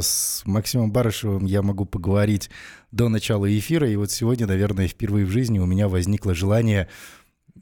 с 0.00 0.42
Максимом 0.44 0.92
Барышевым 0.92 1.44
я 1.46 1.62
могу 1.62 1.84
поговорить 1.84 2.50
до 2.92 3.08
начала 3.08 3.46
эфира. 3.58 3.88
И 3.88 3.96
вот 3.96 4.10
сегодня, 4.10 4.46
наверное, 4.46 4.88
впервые 4.88 5.26
в 5.26 5.30
жизни 5.30 5.58
у 5.58 5.66
меня 5.66 5.88
возникло 5.88 6.34
желание 6.34 6.88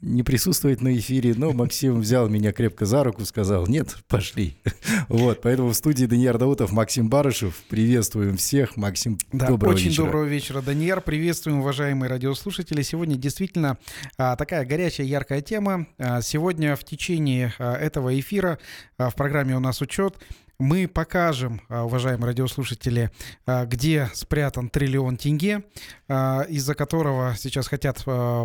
не 0.01 0.23
присутствовать 0.23 0.81
на 0.81 0.97
эфире, 0.97 1.33
но 1.35 1.51
Максим 1.51 1.99
взял 1.99 2.29
меня 2.29 2.51
крепко 2.51 2.85
за 2.85 3.03
руку, 3.03 3.25
сказал, 3.25 3.67
нет, 3.67 3.97
пошли. 4.07 4.57
Вот, 5.09 5.41
поэтому 5.41 5.69
в 5.69 5.73
студии 5.75 6.05
Даниил 6.05 6.37
Даутов, 6.37 6.71
Максим 6.71 7.09
Барышев. 7.09 7.55
Приветствуем 7.69 8.37
всех. 8.37 8.77
Максим, 8.77 9.17
да, 9.31 9.47
доброго 9.47 9.73
очень 9.73 9.89
вечера. 9.89 10.05
доброго 10.05 10.25
вечера, 10.25 10.61
Даниил. 10.61 11.01
Приветствуем, 11.01 11.59
уважаемые 11.59 12.09
радиослушатели. 12.09 12.81
Сегодня 12.81 13.15
действительно 13.15 13.77
а, 14.17 14.35
такая 14.35 14.65
горячая, 14.65 15.07
яркая 15.07 15.41
тема. 15.41 15.87
А, 15.97 16.21
сегодня 16.21 16.75
в 16.75 16.83
течение 16.83 17.53
а, 17.59 17.75
этого 17.75 18.17
эфира 18.17 18.59
а, 18.97 19.09
в 19.09 19.15
программе 19.15 19.55
«У 19.55 19.59
нас 19.59 19.81
учет» 19.81 20.17
мы 20.59 20.89
покажем, 20.89 21.61
а, 21.69 21.85
уважаемые 21.85 22.27
радиослушатели, 22.27 23.11
а, 23.45 23.65
где 23.65 24.09
спрятан 24.13 24.69
триллион 24.69 25.15
тенге, 25.15 25.63
а, 26.09 26.41
из-за 26.49 26.75
которого 26.75 27.33
сейчас 27.37 27.67
хотят 27.67 28.03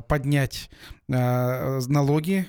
поднять 0.09 0.71
налоги, 1.09 2.47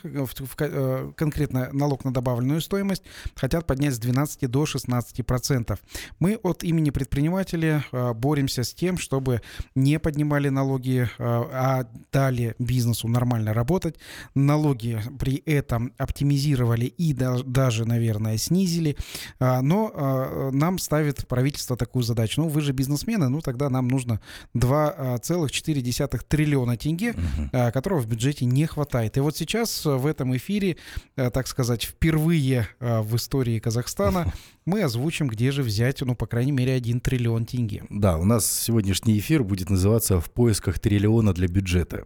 конкретно 1.15 1.69
налог 1.73 2.05
на 2.05 2.13
добавленную 2.13 2.61
стоимость, 2.61 3.03
хотят 3.35 3.67
поднять 3.67 3.95
с 3.95 3.99
12 3.99 4.49
до 4.49 4.65
16 4.65 5.25
процентов. 5.25 5.79
Мы 6.19 6.39
от 6.43 6.63
имени 6.63 6.89
предпринимателей 6.89 7.81
боремся 8.13 8.63
с 8.63 8.73
тем, 8.73 8.97
чтобы 8.97 9.41
не 9.75 9.99
поднимали 9.99 10.49
налоги, 10.49 11.09
а 11.19 11.85
дали 12.11 12.55
бизнесу 12.59 13.07
нормально 13.07 13.53
работать. 13.53 13.97
Налоги 14.35 15.01
при 15.19 15.35
этом 15.45 15.91
оптимизировали 15.97 16.85
и 16.85 17.13
даже, 17.13 17.85
наверное, 17.85 18.37
снизили 18.37 18.95
но 19.39 20.51
нам 20.51 20.77
ставит 20.77 21.27
правительство 21.27 21.75
такую 21.75 22.03
задачу. 22.03 22.41
Ну, 22.41 22.47
вы 22.47 22.61
же 22.61 22.71
бизнесмены, 22.71 23.29
ну, 23.29 23.41
тогда 23.41 23.69
нам 23.69 23.87
нужно 23.87 24.21
2,4 24.55 26.21
триллиона 26.27 26.77
тенге, 26.77 27.15
которого 27.51 27.99
в 27.99 28.07
бюджете 28.07 28.44
не 28.45 28.65
хватает. 28.65 29.17
И 29.17 29.19
вот 29.19 29.35
сейчас 29.35 29.85
в 29.85 30.05
этом 30.05 30.35
эфире, 30.37 30.77
так 31.15 31.47
сказать, 31.47 31.83
впервые 31.83 32.67
в 32.79 33.15
истории 33.15 33.59
Казахстана 33.59 34.33
мы 34.65 34.81
озвучим, 34.81 35.27
где 35.27 35.51
же 35.51 35.63
взять, 35.63 36.01
ну, 36.01 36.15
по 36.15 36.27
крайней 36.27 36.51
мере, 36.51 36.73
1 36.73 37.01
триллион 37.01 37.45
тенге. 37.45 37.83
Да, 37.89 38.17
у 38.17 38.25
нас 38.25 38.49
сегодняшний 38.49 39.17
эфир 39.19 39.43
будет 39.43 39.69
называться 39.69 40.19
«В 40.19 40.31
поисках 40.31 40.79
триллиона 40.79 41.33
для 41.33 41.47
бюджета». 41.47 42.05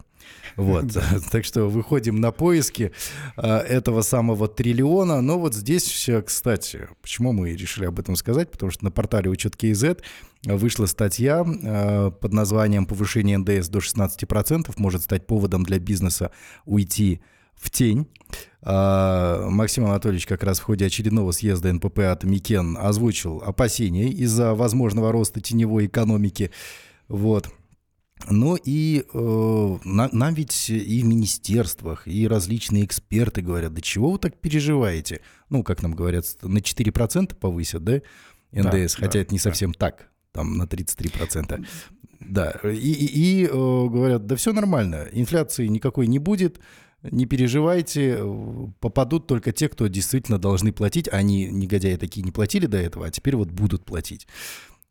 Вот, 0.56 0.86
так 1.32 1.46
что 1.46 1.66
выходим 1.66 2.20
на 2.20 2.32
поиски 2.32 2.92
а, 3.38 3.60
этого 3.60 4.02
самого 4.02 4.48
триллиона. 4.48 5.22
Но 5.22 5.40
вот 5.40 5.56
здесь, 5.56 6.10
кстати, 6.26 6.90
почему 7.02 7.32
мы 7.32 7.56
решили 7.56 7.86
об 7.86 8.00
этом 8.00 8.16
сказать? 8.16 8.52
Потому 8.52 8.72
что 8.72 8.84
на 8.84 8.92
портале 8.92 9.30
Учет 9.30 9.56
КИЗ 9.56 9.98
вышла 10.44 10.86
статья 10.86 11.46
а, 11.46 12.12
под 12.12 12.34
названием 12.34 12.86
«Повышение 12.86 13.38
НДС 13.38 13.70
до 13.70 13.80
16% 13.80 14.74
может 14.78 15.04
стать 15.04 15.26
поводом 15.26 15.64
для 15.64 15.80
бизнеса 15.80 16.32
уйти 16.66 17.22
в 17.56 17.72
тень». 17.72 18.08
А, 18.62 19.48
Максим 19.50 19.86
Анатольевич 19.86 20.26
как 20.28 20.44
раз 20.44 20.60
в 20.60 20.64
ходе 20.64 20.86
очередного 20.86 21.32
съезда 21.32 21.72
НПП 21.72 22.00
от 22.00 22.24
Микен 22.24 22.78
озвучил 22.78 23.42
опасения 23.46 24.10
из-за 24.10 24.54
возможного 24.54 25.12
роста 25.12 25.40
теневой 25.40 25.86
экономики. 25.86 26.52
Вот. 27.08 27.50
Но 28.30 28.58
и 28.64 29.06
э, 29.12 29.78
на, 29.84 30.10
нам 30.12 30.34
ведь 30.34 30.70
и 30.70 31.02
в 31.02 31.06
министерствах, 31.06 32.08
и 32.08 32.28
различные 32.28 32.86
эксперты 32.86 33.42
говорят, 33.42 33.74
да 33.74 33.82
чего 33.82 34.12
вы 34.12 34.20
так 34.20 34.38
переживаете? 34.40 35.22
Ну, 35.50 35.64
как 35.64 35.82
нам 35.82 35.94
говорят, 35.94 36.26
на 36.42 36.60
4% 36.60 37.36
повысят, 37.36 37.84
да, 37.84 38.02
НДС, 38.52 38.96
да, 38.96 39.02
хотя 39.02 39.14
да, 39.14 39.20
это 39.20 39.34
не 39.34 39.40
совсем 39.40 39.72
да. 39.72 39.78
так, 39.80 40.10
там 40.32 40.58
на 40.58 40.64
33%. 40.64 41.66
Да, 42.20 42.60
и, 42.64 42.78
и, 42.78 43.42
и 43.42 43.46
э, 43.46 43.50
говорят, 43.50 44.26
да 44.26 44.36
все 44.36 44.54
нормально, 44.54 45.08
инфляции 45.12 45.68
никакой 45.68 46.08
не 46.08 46.20
будет, 46.20 46.60
не 47.02 47.26
переживайте, 47.26 48.22
попадут 48.80 49.26
только 49.26 49.54
те, 49.54 49.70
кто 49.70 49.88
действительно 49.88 50.38
должны 50.38 50.74
платить. 50.74 51.08
Они, 51.12 51.48
негодяи 51.48 51.96
такие, 51.96 52.24
не 52.24 52.32
платили 52.32 52.66
до 52.66 52.78
этого, 52.78 53.06
а 53.06 53.12
теперь 53.12 53.38
вот 53.38 53.50
будут 53.50 53.86
платить. 53.86 54.28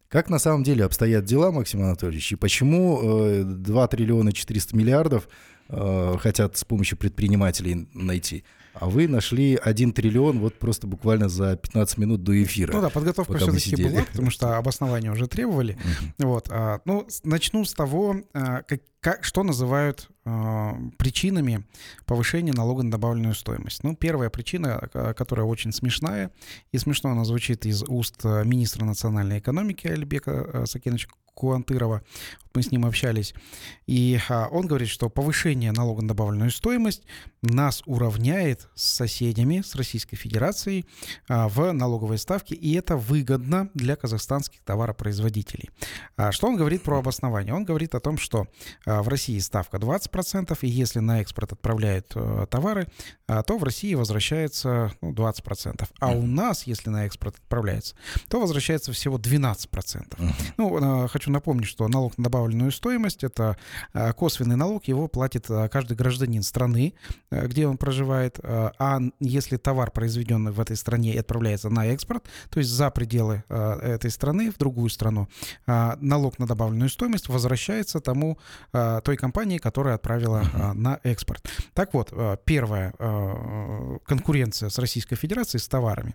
Как 0.08 0.30
на 0.30 0.38
самом 0.38 0.62
деле 0.62 0.84
обстоят 0.84 1.24
дела, 1.24 1.50
Максим 1.50 1.82
Анатольевич, 1.82 2.32
и 2.32 2.36
почему 2.36 3.00
э, 3.02 3.42
2 3.44 3.88
триллиона 3.88 4.32
400 4.32 4.74
миллиардов 4.74 5.28
э, 5.68 6.16
хотят 6.18 6.56
с 6.56 6.64
помощью 6.64 6.96
предпринимателей 6.96 7.88
найти? 7.92 8.44
А 8.74 8.88
вы 8.88 9.08
нашли 9.08 9.56
1 9.56 9.92
триллион 9.92 10.38
вот 10.38 10.54
просто 10.54 10.86
буквально 10.86 11.28
за 11.28 11.56
15 11.56 11.98
минут 11.98 12.22
до 12.22 12.40
эфира. 12.42 12.72
Ну 12.72 12.80
да, 12.80 12.90
подготовка 12.90 13.36
все-таки 13.38 13.82
была, 13.82 14.02
потому 14.04 14.30
что 14.30 14.56
обоснования 14.56 15.10
уже 15.10 15.26
требовали. 15.26 15.76
Вот, 16.18 16.48
а, 16.50 16.80
ну, 16.84 17.06
начну 17.24 17.64
с 17.64 17.72
того, 17.72 18.16
а, 18.32 18.62
как, 18.62 18.80
как, 19.00 19.24
что 19.24 19.42
называют 19.42 20.08
э, 20.24 20.72
причинами 20.98 21.64
повышения 22.04 22.52
налога 22.52 22.82
на 22.82 22.90
добавленную 22.90 23.34
стоимость. 23.34 23.84
Ну, 23.84 23.94
первая 23.94 24.28
причина, 24.28 24.88
которая 25.16 25.46
очень 25.46 25.72
смешная, 25.72 26.32
и 26.72 26.78
смешно 26.78 27.10
она 27.10 27.24
звучит 27.24 27.64
из 27.64 27.84
уст 27.84 28.24
министра 28.24 28.84
национальной 28.84 29.38
экономики 29.38 29.86
Альбека 29.86 30.64
Сакиновича 30.66 31.08
Куантырова, 31.38 32.02
мы 32.58 32.62
с 32.62 32.72
ним 32.72 32.86
общались, 32.86 33.34
и 33.86 34.18
а, 34.28 34.48
он 34.50 34.66
говорит, 34.66 34.88
что 34.88 35.08
повышение 35.08 35.70
налога 35.70 36.02
на 36.02 36.08
добавленную 36.08 36.50
стоимость 36.50 37.04
нас 37.42 37.82
уравняет 37.86 38.68
с 38.74 38.82
соседями, 38.82 39.60
с 39.60 39.76
Российской 39.76 40.16
Федерацией 40.16 40.86
а, 41.28 41.48
в 41.48 41.72
налоговой 41.72 42.18
ставке, 42.18 42.54
и 42.54 42.74
это 42.74 42.96
выгодно 42.96 43.70
для 43.74 43.96
казахстанских 43.96 44.60
товаропроизводителей. 44.62 45.70
А, 46.16 46.32
что 46.32 46.48
он 46.48 46.56
говорит 46.56 46.82
про 46.82 46.98
обоснование? 46.98 47.54
Он 47.54 47.64
говорит 47.64 47.94
о 47.94 48.00
том, 48.00 48.18
что 48.18 48.48
в 48.84 49.08
России 49.08 49.38
ставка 49.38 49.76
20%, 49.76 50.58
и 50.62 50.68
если 50.68 50.98
на 50.98 51.20
экспорт 51.20 51.52
отправляют 51.52 52.12
а, 52.14 52.46
товары, 52.46 52.88
то 53.26 53.58
в 53.58 53.62
России 53.62 53.94
возвращается 53.94 54.92
ну, 55.00 55.12
20%. 55.12 55.86
А 56.00 56.08
у 56.10 56.26
нас, 56.26 56.66
если 56.66 56.88
на 56.90 57.06
экспорт 57.06 57.36
отправляется, 57.36 57.94
то 58.28 58.40
возвращается 58.40 58.92
всего 58.92 59.18
12%. 59.18 60.34
Ну, 60.56 61.08
хочу 61.08 61.27
хочу 61.28 61.32
напомнить, 61.32 61.68
что 61.68 61.88
налог 61.88 62.16
на 62.18 62.24
добавленную 62.24 62.72
стоимость– 62.72 63.24
это 63.24 63.56
э, 63.94 64.12
косвенный 64.12 64.56
налог, 64.56 64.88
его 64.88 65.08
платит 65.08 65.50
э, 65.50 65.68
каждый 65.68 65.96
гражданин 65.96 66.42
страны, 66.42 66.94
э, 67.30 67.46
где 67.46 67.66
он 67.66 67.76
проживает. 67.76 68.38
А 68.42 69.00
если 69.20 69.56
товар, 69.56 69.90
произведенный 69.90 70.52
в 70.52 70.60
этой 70.60 70.76
стране, 70.76 71.18
отправляется 71.18 71.70
на 71.70 71.86
экспорт, 71.86 72.24
то 72.50 72.60
есть 72.60 72.70
за 72.70 72.90
пределы 72.90 73.42
этой 73.48 74.10
страны, 74.10 74.50
в 74.50 74.58
другую 74.58 74.90
страну, 74.90 75.28
налог 75.66 76.38
на 76.38 76.46
добавленную 76.46 76.88
стоимость 76.88 77.28
возвращается 77.28 78.00
тому, 78.00 78.38
той 78.72 79.16
компании, 79.16 79.58
которая 79.58 79.94
отправила 79.94 80.42
на 80.74 81.00
экспорт. 81.02 81.46
Так 81.74 81.94
вот, 81.94 82.12
первая 82.44 82.92
конкуренция 84.06 84.68
с 84.68 84.78
Российской 84.78 85.16
Федерацией 85.16 85.60
с 85.60 85.68
товарами 85.68 86.14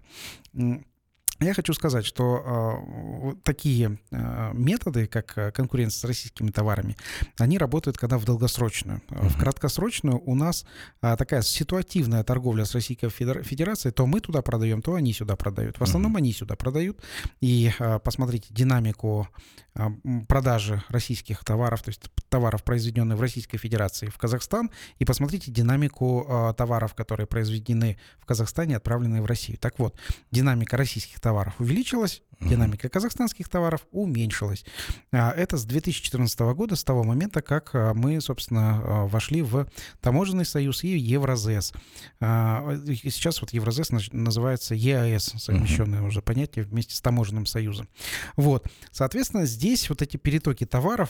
я 1.44 1.54
хочу 1.54 1.74
сказать, 1.74 2.06
что 2.06 3.34
э, 3.34 3.36
такие 3.44 4.00
э, 4.12 4.52
методы, 4.54 5.08
как 5.08 5.54
конкуренция 5.54 6.00
с 6.00 6.04
российскими 6.04 6.52
товарами, 6.52 6.96
они 7.38 7.58
работают 7.58 7.98
когда 7.98 8.18
в 8.18 8.26
долгосрочную. 8.26 9.02
Uh-huh. 9.09 9.30
В 9.30 9.38
краткосрочную 9.38 10.22
у 10.26 10.36
нас 10.36 10.66
э, 11.02 11.16
такая 11.18 11.42
ситуативная 11.42 12.24
торговля 12.24 12.66
с 12.66 12.74
Российской 12.74 13.09
Федерацией, 13.09 13.92
то 13.94 14.06
мы 14.06 14.20
туда 14.20 14.42
продаем, 14.42 14.81
то 14.81 14.96
они 14.96 15.14
сюда 15.14 15.36
продают. 15.36 15.80
В 15.80 15.84
основном 15.84 16.16
uh-huh. 16.16 16.20
они 16.20 16.34
сюда 16.34 16.56
продают. 16.56 17.00
И 17.42 17.72
э, 17.78 18.00
посмотрите 18.00 18.48
динамику 18.50 19.28
э, 19.75 19.88
продажи 20.28 20.84
российских 20.90 21.44
товаров, 21.44 21.81
то 21.84 21.90
есть 21.90 22.02
товаров, 22.30 22.64
произведенных 22.64 23.18
в 23.18 23.22
Российской 23.22 23.58
Федерации 23.58 24.08
в 24.08 24.18
Казахстан, 24.18 24.72
и 25.00 25.06
посмотрите 25.06 25.52
динамику 25.52 26.25
э, 26.28 26.54
товаров, 26.58 26.96
которые 26.96 27.28
произведены 27.28 27.98
в 28.20 28.25
Казахстане, 28.25 28.78
отправленные 28.78 29.22
в 29.22 29.25
Россию. 29.25 29.58
Так 29.58 29.80
вот, 29.80 29.96
динамика 30.31 30.78
российских 30.78 31.20
товаров 31.20 31.32
увеличилась, 31.59 32.21
динамика 32.49 32.89
казахстанских 32.89 33.49
товаров 33.49 33.85
уменьшилась. 33.91 34.65
А, 35.12 35.31
это 35.31 35.57
с 35.57 35.65
2014 35.65 36.39
года, 36.53 36.75
с 36.75 36.83
того 36.83 37.03
момента, 37.03 37.41
как 37.41 37.71
а, 37.74 37.94
мы, 37.94 38.19
собственно, 38.21 38.81
а, 38.83 39.06
вошли 39.06 39.41
в 39.41 39.68
таможенный 40.01 40.45
союз 40.45 40.83
и 40.83 40.97
Евразес. 40.97 41.74
Сейчас 42.19 43.41
вот 43.41 43.51
Евразес 43.53 43.89
называется 44.12 44.75
ЕАС, 44.75 45.33
совмещенное 45.38 46.01
уже 46.01 46.21
понятие 46.21 46.65
вместе 46.65 46.95
с 46.95 47.01
таможенным 47.01 47.45
союзом. 47.45 47.88
Вот, 48.36 48.68
соответственно, 48.91 49.45
здесь 49.45 49.89
вот 49.89 50.01
эти 50.01 50.18
перетоки 50.18 50.65
товаров 50.65 51.09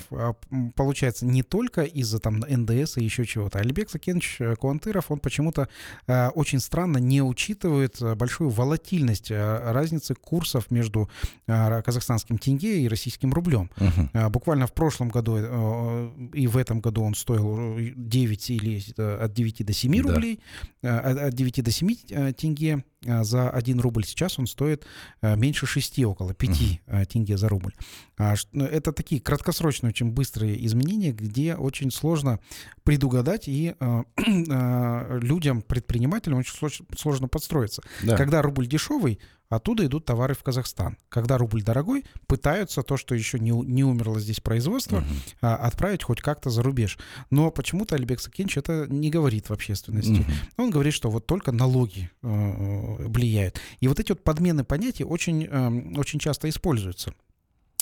получается 0.75 1.25
не 1.25 1.43
только 1.43 1.83
из-за 1.83 2.19
там 2.19 2.39
НДС 2.39 2.97
и 2.97 3.03
еще 3.03 3.25
чего-то. 3.25 3.59
Алибек 3.59 3.89
Сакенович 3.89 4.39
Куантыров, 4.59 5.11
он 5.11 5.19
почему-то 5.19 5.69
очень 6.07 6.59
странно 6.59 6.97
не 6.97 7.21
учитывает 7.21 8.01
большую 8.17 8.49
волатильность 8.49 9.31
разницы 9.31 10.12
курсов 10.15 10.71
между 10.71 11.09
а, 11.47 11.81
казахстанским 11.81 12.37
тенге 12.37 12.81
и 12.81 12.87
российским 12.87 13.33
рублем. 13.33 13.69
Uh-huh. 13.77 14.29
Буквально 14.29 14.67
в 14.67 14.73
прошлом 14.73 15.09
году 15.09 15.37
э, 15.37 16.09
и 16.33 16.47
в 16.47 16.57
этом 16.57 16.81
году 16.81 17.03
он 17.03 17.15
стоил 17.15 17.77
9 17.95 18.49
или 18.49 18.81
от 18.97 19.33
9 19.33 19.65
до 19.65 19.73
7 19.73 20.03
да. 20.03 20.13
рублей, 20.13 20.39
от 20.81 21.33
9 21.33 21.63
до 21.63 21.71
7 21.71 22.33
тенге 22.33 22.83
за 23.05 23.49
1 23.49 23.79
рубль. 23.79 24.05
Сейчас 24.05 24.39
он 24.39 24.47
стоит 24.47 24.85
меньше 25.21 25.65
6, 25.65 26.03
около 26.05 26.33
5 26.33 26.49
uh-huh. 26.49 27.05
тенге 27.05 27.37
за 27.37 27.49
рубль. 27.49 27.73
Ну, 28.17 28.65
это 28.65 28.91
такие 28.91 29.19
краткосрочные, 29.19 29.89
очень 29.89 30.11
быстрые 30.11 30.65
изменения, 30.65 31.11
где 31.11 31.55
очень 31.55 31.91
сложно 31.91 32.39
предугадать, 32.83 33.47
и 33.47 33.75
людям, 34.17 35.61
предпринимателям 35.61 36.39
очень 36.39 36.53
сложно 36.95 37.27
подстроиться. 37.27 37.81
Да. 38.03 38.17
Когда 38.17 38.41
рубль 38.41 38.67
дешевый, 38.67 39.19
Оттуда 39.55 39.85
идут 39.85 40.05
товары 40.05 40.33
в 40.33 40.41
Казахстан. 40.41 40.97
Когда 41.09 41.37
рубль 41.37 41.61
дорогой, 41.61 42.05
пытаются 42.27 42.81
то, 42.81 42.97
что 42.97 43.13
еще 43.13 43.39
не, 43.39 43.51
не 43.51 43.83
умерло 43.83 44.19
здесь 44.19 44.39
производство, 44.39 44.97
uh 44.97 45.03
отправить 45.41 46.03
хоть 46.03 46.21
как-то 46.21 46.49
за 46.49 46.63
рубеж. 46.63 46.97
Но 47.29 47.51
почему-то 47.51 47.95
Альбек 47.95 48.19
Сакенч 48.19 48.57
это 48.57 48.87
не 48.87 49.09
говорит 49.09 49.49
в 49.49 49.53
общественности. 49.53 50.21
uh 50.21 50.31
Он 50.57 50.69
говорит, 50.71 50.93
что 50.93 51.09
вот 51.11 51.27
только 51.27 51.51
налоги 51.51 52.09
э, 52.21 52.92
влияют. 52.99 53.59
И 53.79 53.87
вот 53.87 53.99
эти 53.99 54.11
вот 54.11 54.23
подмены 54.23 54.63
понятий 54.63 55.03
очень, 55.03 55.47
э, 55.49 55.97
очень 55.99 56.19
часто 56.19 56.49
используются. 56.49 57.13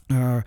Э, 0.09 0.43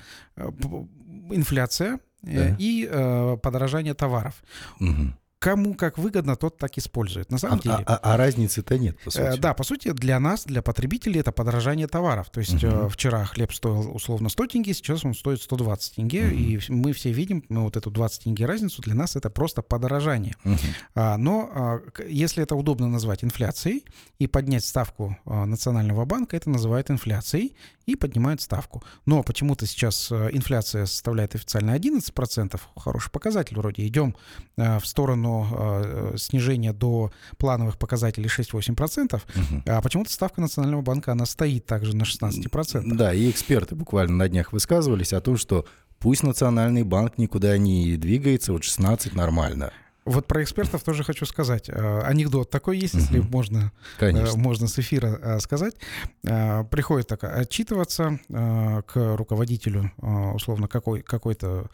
инфляция 1.30 2.00
э, 2.22 2.50
да. 2.50 2.56
и 2.58 2.88
э, 2.90 3.36
подорожание 3.42 3.94
товаров. 3.94 4.42
Угу 4.80 5.14
кому 5.44 5.74
как 5.74 5.98
выгодно, 5.98 6.36
тот 6.36 6.56
так 6.56 6.78
использует. 6.78 7.30
На 7.30 7.36
самом 7.36 7.58
а, 7.58 7.62
деле. 7.62 7.74
А, 7.86 7.96
а, 7.96 8.14
а 8.14 8.16
разницы-то 8.16 8.78
нет, 8.78 8.98
по 9.04 9.10
сути. 9.10 9.22
Э, 9.22 9.36
да, 9.36 9.52
по 9.52 9.62
сути, 9.62 9.92
для 9.92 10.18
нас, 10.18 10.44
для 10.46 10.62
потребителей, 10.62 11.20
это 11.20 11.32
подорожание 11.32 11.86
товаров. 11.86 12.30
То 12.30 12.40
есть 12.40 12.64
угу. 12.64 12.88
вчера 12.88 13.26
хлеб 13.26 13.52
стоил 13.52 13.94
условно 13.94 14.30
100 14.30 14.46
тенге, 14.46 14.72
сейчас 14.72 15.04
он 15.04 15.12
стоит 15.14 15.42
120 15.42 15.96
тенге. 15.96 16.28
Угу. 16.28 16.34
И 16.34 16.60
мы 16.70 16.94
все 16.94 17.12
видим 17.12 17.44
ну, 17.50 17.64
вот 17.64 17.76
эту 17.76 17.90
20 17.90 18.24
тенге 18.24 18.46
разницу. 18.46 18.80
Для 18.80 18.94
нас 18.94 19.16
это 19.16 19.28
просто 19.28 19.60
подорожание. 19.60 20.34
Угу. 20.46 20.56
А, 20.94 21.18
но 21.18 21.50
а, 21.54 21.80
если 22.08 22.42
это 22.42 22.54
удобно 22.54 22.88
назвать 22.88 23.22
инфляцией 23.22 23.84
и 24.18 24.26
поднять 24.26 24.64
ставку 24.64 25.18
а, 25.26 25.44
Национального 25.44 26.06
банка, 26.06 26.38
это 26.38 26.48
называют 26.48 26.90
инфляцией 26.90 27.54
и 27.84 27.96
поднимают 27.96 28.40
ставку. 28.40 28.82
Но 29.04 29.22
почему-то 29.22 29.66
сейчас 29.66 30.10
э, 30.10 30.30
инфляция 30.32 30.86
составляет 30.86 31.34
официально 31.34 31.76
11%, 31.76 32.58
хороший 32.76 33.10
показатель 33.10 33.58
вроде. 33.58 33.86
Идем 33.86 34.16
в 34.56 34.84
сторону 34.84 35.33
Э, 35.42 36.14
снижение 36.16 36.72
до 36.72 37.10
плановых 37.38 37.78
показателей 37.78 38.28
6-8%, 38.28 39.14
угу. 39.14 39.62
а 39.66 39.80
почему-то 39.80 40.12
ставка 40.12 40.40
Национального 40.40 40.82
банка, 40.82 41.12
она 41.12 41.26
стоит 41.26 41.66
также 41.66 41.96
на 41.96 42.02
16%. 42.02 42.94
Да, 42.94 43.12
и 43.12 43.30
эксперты 43.30 43.74
буквально 43.74 44.16
на 44.16 44.28
днях 44.28 44.52
высказывались 44.52 45.12
о 45.12 45.20
том, 45.20 45.36
что 45.36 45.66
пусть 45.98 46.22
Национальный 46.22 46.82
банк 46.82 47.18
никуда 47.18 47.56
не 47.58 47.96
двигается, 47.96 48.52
вот 48.52 48.64
16 48.64 49.14
нормально. 49.14 49.72
Вот 50.04 50.26
про 50.26 50.42
экспертов 50.42 50.82
тоже 50.82 51.02
хочу 51.02 51.24
сказать. 51.24 51.68
Э, 51.68 52.00
анекдот 52.02 52.50
такой 52.50 52.78
есть, 52.78 52.94
если 52.94 53.20
угу. 53.20 53.28
можно, 53.28 53.72
э, 53.96 54.00
Конечно. 54.00 54.38
можно 54.38 54.66
с 54.66 54.78
эфира 54.78 55.38
сказать. 55.40 55.74
Приходит 56.22 57.08
так 57.08 57.24
отчитываться 57.24 58.18
к 58.28 58.92
руководителю 59.16 59.92
условно 60.34 60.68
какой, 60.68 61.02
какой-то 61.02 61.68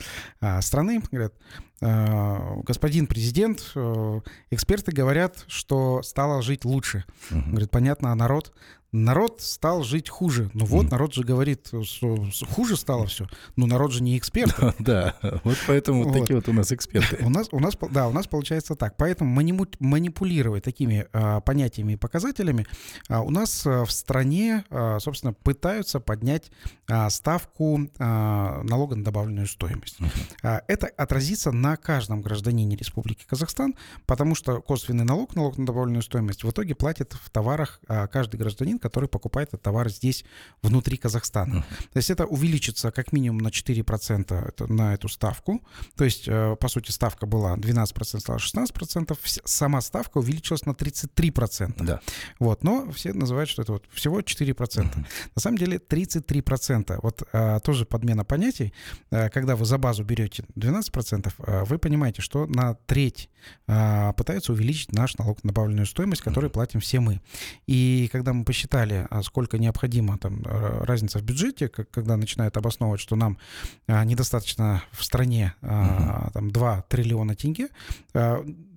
страны. 0.60 1.02
Говорят, 1.10 1.34
Э, 1.82 2.60
господин 2.62 3.06
президент, 3.06 3.72
э, 3.74 4.20
эксперты 4.50 4.92
говорят, 4.92 5.44
что 5.46 6.02
стало 6.02 6.42
жить 6.42 6.64
лучше. 6.64 7.04
Угу. 7.30 7.50
Говорит, 7.50 7.70
понятно, 7.70 8.12
а 8.12 8.14
народ? 8.14 8.52
Народ 8.92 9.40
стал 9.40 9.82
жить 9.82 10.08
хуже. 10.08 10.50
Ну 10.52 10.64
вот, 10.64 10.86
mm. 10.86 10.90
народ 10.90 11.14
же 11.14 11.22
говорит, 11.22 11.70
что 11.82 12.26
хуже 12.48 12.76
стало 12.76 13.06
все. 13.06 13.26
Но 13.56 13.66
народ 13.66 13.92
же 13.92 14.02
не 14.02 14.18
эксперт. 14.18 14.54
Да, 14.78 15.14
вот 15.44 15.56
поэтому 15.66 16.04
вот. 16.04 16.12
такие 16.12 16.36
вот 16.36 16.48
у 16.48 16.52
нас 16.52 16.72
эксперты. 16.72 17.18
У 17.24 17.28
нас, 17.28 17.48
у 17.52 17.60
нас, 17.60 17.74
да, 17.90 18.08
у 18.08 18.12
нас 18.12 18.26
получается 18.26 18.74
так. 18.74 18.96
Поэтому 18.96 19.30
манипулировать 19.78 20.64
такими 20.64 21.06
а, 21.12 21.40
понятиями 21.40 21.92
и 21.92 21.96
показателями 21.96 22.66
а, 23.08 23.20
у 23.20 23.30
нас 23.30 23.66
а, 23.66 23.84
в 23.84 23.92
стране, 23.92 24.64
а, 24.70 24.98
собственно, 25.00 25.32
пытаются 25.32 26.00
поднять 26.00 26.50
а, 26.88 27.08
ставку 27.10 27.88
а, 27.98 28.62
налога 28.64 28.96
на 28.96 29.04
добавленную 29.04 29.46
стоимость. 29.46 29.98
А, 30.42 30.62
это 30.66 30.88
отразится 30.88 31.52
на 31.52 31.76
каждом 31.76 32.22
гражданине 32.22 32.76
Республики 32.76 33.24
Казахстан, 33.28 33.74
потому 34.06 34.34
что 34.34 34.60
косвенный 34.60 35.04
налог, 35.04 35.36
налог 35.36 35.58
на 35.58 35.66
добавленную 35.66 36.02
стоимость, 36.02 36.42
в 36.42 36.50
итоге 36.50 36.74
платит 36.74 37.12
в 37.12 37.30
товарах 37.30 37.80
а, 37.86 38.06
каждый 38.06 38.36
гражданин, 38.36 38.79
который 38.80 39.08
покупает 39.08 39.48
этот 39.48 39.62
товар 39.62 39.88
здесь, 39.90 40.24
внутри 40.62 40.96
Казахстана. 40.96 41.56
Uh-huh. 41.56 41.88
То 41.92 41.96
есть 41.96 42.10
это 42.10 42.26
увеличится 42.26 42.90
как 42.90 43.12
минимум 43.12 43.38
на 43.38 43.48
4% 43.48 44.72
на 44.72 44.94
эту 44.94 45.08
ставку. 45.08 45.62
То 45.96 46.04
есть, 46.04 46.24
э, 46.26 46.56
по 46.58 46.68
сути, 46.68 46.90
ставка 46.90 47.26
была 47.26 47.56
12%, 47.56 48.20
стала 48.20 48.38
16%. 48.38 49.16
Сама 49.44 49.80
ставка 49.80 50.18
увеличилась 50.18 50.66
на 50.66 50.72
33%. 50.72 51.84
Да. 51.84 52.00
Вот, 52.38 52.64
но 52.64 52.90
все 52.92 53.12
называют, 53.12 53.50
что 53.50 53.62
это 53.62 53.72
вот 53.72 53.84
всего 53.92 54.20
4%. 54.20 54.54
Uh-huh. 54.54 55.06
На 55.34 55.40
самом 55.40 55.58
деле 55.58 55.76
33%. 55.78 56.98
Вот 57.02 57.22
а, 57.32 57.60
тоже 57.60 57.84
подмена 57.84 58.24
понятий. 58.24 58.72
А, 59.10 59.28
когда 59.28 59.56
вы 59.56 59.64
за 59.64 59.78
базу 59.78 60.04
берете 60.04 60.44
12%, 60.56 61.32
а, 61.38 61.64
вы 61.64 61.78
понимаете, 61.78 62.22
что 62.22 62.46
на 62.46 62.74
треть 62.86 63.28
а, 63.66 64.12
пытаются 64.14 64.52
увеличить 64.52 64.92
наш 64.92 65.16
налог 65.18 65.42
на 65.44 65.52
добавленную 65.52 65.86
стоимость, 65.86 66.22
который 66.22 66.46
uh-huh. 66.46 66.52
платим 66.52 66.80
все 66.80 67.00
мы. 67.00 67.20
И 67.66 68.08
когда 68.12 68.32
мы 68.32 68.44
посчитали, 68.44 68.69
посчитали, 68.70 69.06
а 69.10 69.22
сколько 69.22 69.58
необходимо 69.58 70.18
там 70.18 70.42
э, 70.44 70.84
разница 70.84 71.18
в 71.18 71.22
бюджете, 71.22 71.68
когда 71.68 72.16
начинают 72.16 72.56
обосновывать, 72.56 73.00
что 73.00 73.16
нам 73.16 73.38
а, 73.86 74.04
недостаточно 74.04 74.82
в 74.92 75.04
стране 75.04 75.54
угу. 75.62 76.30
там 76.32 76.50
2 76.50 76.82
триллиона 76.88 77.34
тенге, 77.34 77.68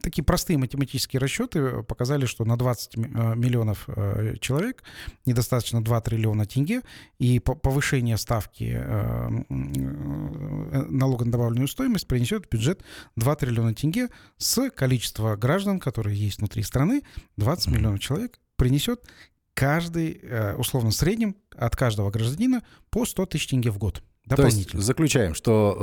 такие 0.02 0.24
простые 0.24 0.58
математические 0.58 1.20
расчеты 1.20 1.84
показали, 1.84 2.26
что 2.26 2.46
на 2.46 2.58
20 2.58 2.98
миллионов 2.98 3.86
э, 3.88 4.36
человек 4.40 4.84
недостаточно 5.26 5.84
2 5.84 6.02
триллиона 6.02 6.46
тенге, 6.46 6.82
и 7.20 7.40
повышение 7.40 8.18
ставки 8.18 8.84
налога 10.90 11.26
на 11.26 11.32
добавленную 11.32 11.68
стоимость 11.68 12.08
принесет 12.08 12.46
в 12.46 12.50
бюджет 12.50 12.84
2 13.16 13.36
триллиона 13.36 13.74
тенге 13.74 14.10
с 14.38 14.70
количества 14.72 15.36
граждан, 15.36 15.80
которые 15.80 16.18
есть 16.18 16.40
внутри 16.40 16.64
страны, 16.64 17.04
20 17.38 17.68
миллионов 17.68 18.00
человек, 18.00 18.40
принесет 18.56 19.04
каждый, 19.54 20.20
э, 20.22 20.56
условно, 20.56 20.92
в 20.92 20.96
среднем 20.96 21.36
от 21.56 21.76
каждого 21.76 22.12
гражданина 22.12 22.64
по 22.90 23.06
100 23.06 23.26
тысяч 23.28 23.48
тенге 23.48 23.72
в 23.72 23.78
год. 23.78 24.04
То 24.30 24.46
есть 24.46 24.72
заключаем, 24.74 25.36
что 25.36 25.76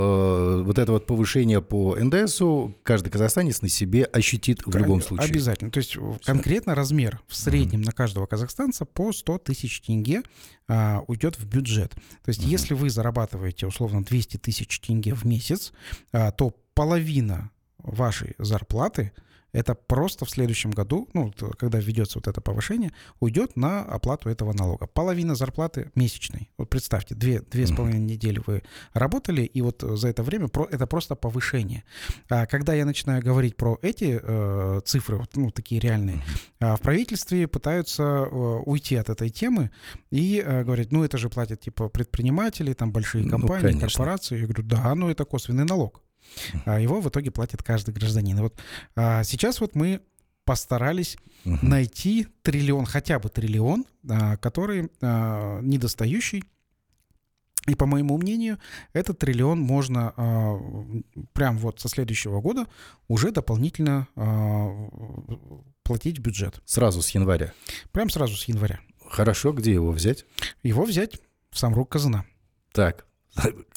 э, 0.61 0.63
вот 0.65 0.79
это 0.79 0.93
вот 0.93 1.07
повышение 1.07 1.61
по 1.61 1.95
НДСу 1.97 2.75
каждый 2.85 3.11
казахстанец 3.11 3.61
на 3.61 3.69
себе 3.69 4.05
ощутит 4.05 4.63
в 4.65 4.75
любом 4.75 5.03
случае. 5.03 5.29
Обязательно. 5.29 5.71
То 5.71 5.79
есть 5.79 5.91
Все. 5.91 6.19
конкретно 6.25 6.75
размер 6.75 7.21
в 7.29 7.37
среднем 7.37 7.83
mm-hmm. 7.83 7.85
на 7.85 7.93
каждого 7.93 8.27
казахстанца 8.27 8.87
по 8.87 9.13
100 9.13 9.39
тысяч 9.39 9.83
тенге 9.83 10.23
а, 10.69 11.03
уйдет 11.07 11.39
в 11.39 11.47
бюджет. 11.47 11.91
То 11.93 12.29
есть 12.29 12.41
mm-hmm. 12.41 12.49
если 12.49 12.73
вы 12.73 12.89
зарабатываете 12.89 13.67
условно 13.67 14.03
200 14.03 14.39
тысяч 14.39 14.81
тенге 14.81 15.15
в 15.15 15.25
месяц, 15.25 15.75
а, 16.13 16.31
то 16.31 16.55
половина 16.73 17.51
вашей 17.79 18.35
зарплаты– 18.39 19.13
это 19.53 19.75
просто 19.75 20.25
в 20.25 20.31
следующем 20.31 20.71
году, 20.71 21.09
ну, 21.13 21.33
когда 21.59 21.79
введется 21.79 22.19
вот 22.19 22.29
это 22.29 22.41
повышение, 22.41 22.93
уйдет 23.19 23.57
на 23.57 23.83
оплату 23.83 24.29
этого 24.29 24.53
налога. 24.53 24.87
Половина 24.87 25.35
зарплаты 25.35 25.91
месячной. 25.95 26.51
Вот 26.57 26.71
представьте, 26.71 27.15
две, 27.15 27.41
две 27.41 27.67
с 27.67 27.73
половиной 27.73 28.01
недели 28.01 28.41
вы 28.47 28.63
работали, 28.93 29.43
и 29.43 29.61
вот 29.63 29.83
за 29.83 30.09
это 30.09 30.23
время 30.23 30.49
про, 30.49 30.67
это 30.71 30.87
просто 30.87 31.15
повышение. 31.15 31.85
А 32.29 32.47
когда 32.47 32.75
я 32.75 32.85
начинаю 32.85 33.23
говорить 33.23 33.57
про 33.57 33.79
эти 33.83 34.21
э, 34.23 34.81
цифры, 34.85 35.17
вот, 35.17 35.37
ну, 35.37 35.51
такие 35.51 35.81
реальные, 35.81 36.23
э, 36.61 36.77
в 36.77 36.81
правительстве 36.81 37.49
пытаются 37.49 38.03
э, 38.03 38.35
уйти 38.67 38.97
от 38.97 39.11
этой 39.11 39.31
темы 39.31 39.71
и 40.11 40.43
э, 40.45 40.65
говорят, 40.65 40.93
ну, 40.93 41.05
это 41.05 41.19
же 41.19 41.29
платят 41.29 41.61
типа 41.61 41.89
предприниматели, 41.89 42.73
там 42.73 42.93
большие 42.93 43.25
ну, 43.25 43.31
компании, 43.31 43.73
ну, 43.73 43.81
корпорации. 43.81 44.39
Я 44.39 44.45
говорю, 44.45 44.63
да, 44.65 44.95
ну, 44.95 45.11
это 45.11 45.25
косвенный 45.25 45.65
налог. 45.65 46.03
А 46.65 46.81
его 46.81 47.01
в 47.01 47.09
итоге 47.09 47.31
платит 47.31 47.63
каждый 47.63 47.95
гражданин. 47.95 48.39
И 48.39 48.43
вот 48.43 48.59
а, 48.97 49.25
сейчас 49.25 49.61
вот 49.61 49.75
мы 49.75 50.01
постарались 50.45 51.17
угу. 51.45 51.59
найти 51.63 52.27
триллион, 52.43 52.87
хотя 52.87 53.19
бы 53.19 53.29
триллион, 53.29 53.85
а, 54.09 54.37
который 54.37 54.91
а, 55.01 55.61
недостающий. 55.61 56.45
И 57.67 57.75
по 57.75 57.87
моему 57.87 58.17
мнению, 58.17 58.59
этот 58.93 59.19
триллион 59.19 59.61
можно 59.61 60.15
а, 60.17 60.59
прям 61.35 61.59
вот 61.59 61.79
со 61.81 61.89
следующего 61.89 62.41
года 62.41 62.67
уже 63.07 63.31
дополнительно 63.33 64.09
а, 64.17 64.89
платить 65.83 66.19
в 66.19 66.23
бюджет. 66.23 66.63
Сразу 66.65 67.03
с 67.03 67.11
января? 67.11 67.53
Прям 67.93 68.11
сразу 68.11 68.35
с 68.37 68.45
января. 68.45 68.81
Хорошо, 69.09 69.53
где 69.53 69.73
его 69.73 69.91
взять? 69.93 70.25
Его 70.63 70.85
взять 70.85 71.21
в 71.51 71.59
Самрук 71.59 71.91
Казана. 71.91 72.25
Так, 72.73 73.07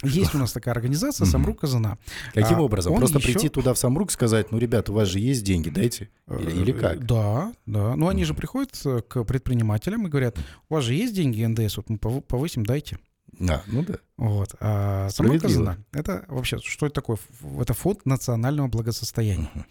есть 0.04 0.36
у 0.36 0.38
нас 0.38 0.52
такая 0.52 0.74
организация 0.74 1.26
«Самрук 1.26 1.62
Казана». 1.62 1.98
Каким 2.34 2.58
а, 2.58 2.62
образом? 2.62 2.96
Просто 2.96 3.20
еще... 3.20 3.28
прийти 3.32 3.50
туда 3.50 3.74
в 3.74 3.78
Самрук, 3.78 4.12
сказать, 4.12 4.52
ну, 4.52 4.58
ребята, 4.58 4.92
у 4.92 4.96
вас 4.96 5.08
же 5.08 5.20
есть 5.20 5.44
деньги, 5.44 5.70
дайте? 5.70 6.10
Или, 6.28 6.52
или 6.52 6.74
э, 6.74 6.80
как? 6.80 7.06
Да, 7.06 7.54
да. 7.66 7.96
Ну, 7.96 8.08
они 8.08 8.26
же 8.26 8.34
приходят 8.34 8.72
к 9.08 9.24
предпринимателям 9.24 10.08
и 10.08 10.10
говорят, 10.10 10.38
у 10.70 10.76
вас 10.76 10.84
же 10.84 10.94
есть 10.94 11.14
деньги 11.14 11.44
НДС, 11.44 11.78
вот 11.78 11.90
мы 11.90 11.98
повысим, 11.98 12.66
дайте. 12.66 12.98
А, 13.40 13.64
ну 13.68 13.84
да. 13.84 13.96
Вот. 14.18 14.56
А 14.60 15.10
Самрук 15.10 15.42
Казана, 15.42 15.78
это 15.92 16.26
вообще, 16.28 16.60
что 16.60 16.86
это 16.86 16.96
такое? 16.96 17.18
Это 17.60 17.74
фонд 17.74 18.06
национального 18.06 18.68
благосостояния. 18.68 19.50
Uh-huh. 19.56 19.64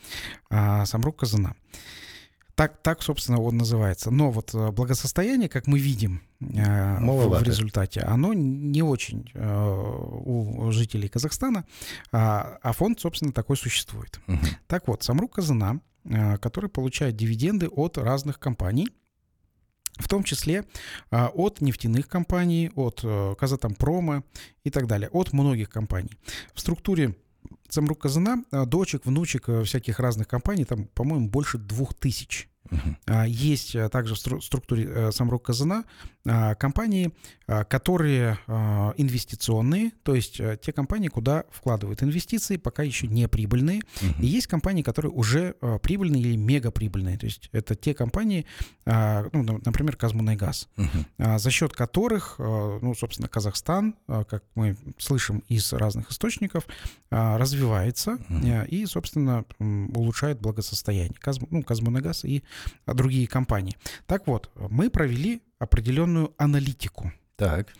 А, 0.51 0.87
Самрук 0.87 1.17
Казана. 1.21 1.55
Так, 2.55 2.83
так, 2.83 3.03
собственно, 3.03 3.41
он 3.41 3.57
называется. 3.57 4.11
Но 4.11 4.31
вот 4.31 4.55
э, 4.55 4.71
благосостояние, 4.71 5.49
как 5.49 5.67
мы 5.67 5.79
видим 5.79 6.23
э, 6.41 6.99
в 7.01 7.43
результате, 7.43 8.01
оно 8.01 8.35
не 8.35 8.83
очень 8.83 9.31
э, 9.35 10.21
у 10.25 10.71
жителей 10.71 11.09
Казахстана, 11.09 11.65
а, 12.13 12.59
а 12.63 12.73
фонд, 12.73 13.01
собственно, 13.01 13.33
такой 13.33 13.57
существует. 13.57 14.21
Угу. 14.29 14.47
Так 14.67 14.89
вот, 14.89 15.03
Самрук 15.03 15.35
Казана, 15.37 15.81
который 16.41 16.69
получает 16.69 17.17
дивиденды 17.17 17.69
от 17.69 17.97
разных 17.97 18.39
компаний, 18.39 18.89
в 19.99 20.09
том 20.09 20.25
числе 20.25 20.65
от 21.11 21.61
нефтяных 21.61 22.09
компаний, 22.09 22.73
от 22.75 23.05
Казатомпрома 23.39 24.25
и 24.65 24.71
так 24.71 24.89
далее, 24.89 25.09
от 25.13 25.33
многих 25.33 25.71
компаний. 25.71 26.11
В 26.55 26.61
структуре 26.61 27.15
Самрук 27.69 28.03
Казана, 28.03 28.45
дочек, 28.53 29.07
внучек 29.07 29.49
всяких 29.65 29.99
разных 29.99 30.29
компаний, 30.29 30.65
там, 30.65 30.89
по-моему, 30.95 31.29
больше 31.29 31.59
двух 31.59 31.95
тысяч. 31.95 32.49
Uh-huh. 32.71 33.29
Есть 33.29 33.75
э, 33.75 33.89
также 33.89 34.15
в 34.15 34.19
структуре 34.19 34.85
э, 34.89 35.13
Самрук 35.13 35.45
Казана 35.45 35.85
а, 36.25 36.55
компании, 36.55 37.11
а, 37.49 37.65
которые 37.65 38.39
инвестиционные, 38.97 39.91
то 40.05 40.15
есть 40.15 40.39
э, 40.39 40.57
те 40.61 40.73
компании, 40.73 41.09
куда 41.09 41.45
вкладывают 41.51 42.03
инвестиции, 42.03 42.57
пока 42.57 42.83
еще 42.83 43.09
не 43.09 43.27
прибыльные. 43.27 43.81
Uh-huh. 43.81 44.23
И 44.23 44.27
есть 44.27 44.47
компании, 44.47 44.83
которые 44.83 45.11
уже 45.11 45.55
прибыльные 45.83 46.23
или 46.23 46.37
мегаприбыльные. 46.37 47.19
То 47.19 47.27
есть 47.27 47.49
это 47.53 47.75
те 47.75 47.95
компании, 47.95 48.47
ну, 48.87 49.61
например, 49.65 49.97
Казмунайгаз, 49.97 50.69
uh-huh. 50.77 51.39
за 51.39 51.51
счет 51.51 51.73
которых, 51.73 52.37
ну, 52.39 52.95
собственно, 52.95 53.29
Казахстан, 53.29 53.97
как 54.07 54.45
мы 54.55 54.77
слышим 54.99 55.43
из 55.49 55.73
разных 55.73 56.11
источников, 56.11 56.67
развивается 57.11 58.19
uh-huh. 58.29 58.67
и, 58.69 58.87
собственно, 58.87 59.45
улучшает 59.59 60.41
благосостояние. 60.41 61.17
Казм, 61.21 61.47
ну, 61.51 61.63
Казмунайгаз 61.63 62.25
и 62.25 62.43
другие 62.87 63.27
компании. 63.27 63.77
Так 64.07 64.27
вот, 64.27 64.51
мы 64.71 64.91
провели 64.91 65.43
определенную 65.59 66.35
аналитику. 66.39 67.13
Так. 67.37 67.73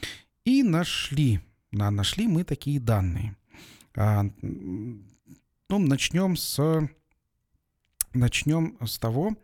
И 0.45 0.63
нашли, 0.63 1.41
на, 1.71 1.91
нашли 1.91 2.27
мы 2.27 2.45
такие 2.45 2.81
данные. 2.81 3.37
А, 3.95 4.25
ну, 4.43 5.79
начнем 5.79 6.37
с, 6.37 6.89
начнем 8.15 8.77
с 8.85 8.99
того, 8.99 9.37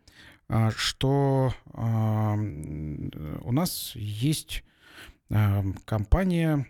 а, 0.49 0.71
что 0.71 1.55
а, 1.73 2.35
у 2.35 3.53
нас 3.53 3.93
есть 3.95 4.65
а, 5.31 5.65
компания 5.85 6.67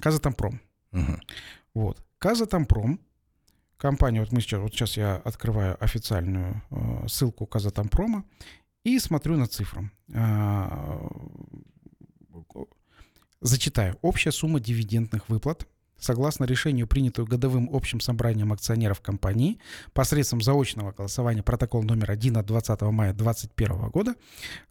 Казатомпром. 0.00 0.60
Угу. 0.92 1.20
Вот. 1.74 2.04
Казатомпром 2.18 3.00
компания, 3.78 4.20
вот 4.20 4.32
мы 4.32 4.40
сейчас, 4.40 4.60
вот 4.60 4.72
сейчас 4.72 4.96
я 4.96 5.16
открываю 5.16 5.82
официальную 5.82 6.62
э, 6.70 7.06
ссылку 7.08 7.46
Казатомпрома 7.46 8.24
и 8.84 8.98
смотрю 8.98 9.36
на 9.36 9.46
цифру. 9.46 9.90
Э, 10.08 11.08
зачитаю. 13.40 13.96
Общая 14.02 14.32
сумма 14.32 14.60
дивидендных 14.60 15.28
выплат 15.28 15.66
согласно 15.98 16.44
решению, 16.44 16.86
принятую 16.86 17.26
годовым 17.26 17.68
общим 17.72 18.00
собранием 18.00 18.52
акционеров 18.52 19.00
компании 19.00 19.58
посредством 19.92 20.40
заочного 20.40 20.92
голосования 20.92 21.42
протокол 21.42 21.82
номер 21.82 22.10
1 22.12 22.36
от 22.36 22.46
20 22.46 22.80
мая 22.82 23.12
2021 23.12 23.90
года 23.90 24.14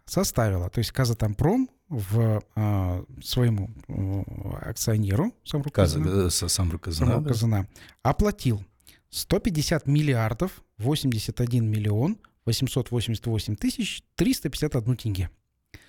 составила, 0.06 0.70
то 0.70 0.78
есть 0.78 0.92
Казатомпром 0.92 1.68
в 1.88 2.42
э, 2.56 3.04
своему 3.22 3.70
э, 3.88 4.22
акционеру 4.68 5.32
Самруказана, 5.44 6.30
Самруказана, 6.30 7.12
Самруказана 7.12 7.68
оплатил 8.02 8.62
150 9.10 9.86
миллиардов 9.86 10.62
81 10.78 11.64
миллион 11.68 12.18
888 12.44 13.56
тысяч 13.56 14.02
351 14.16 14.96
тенге. 14.96 15.30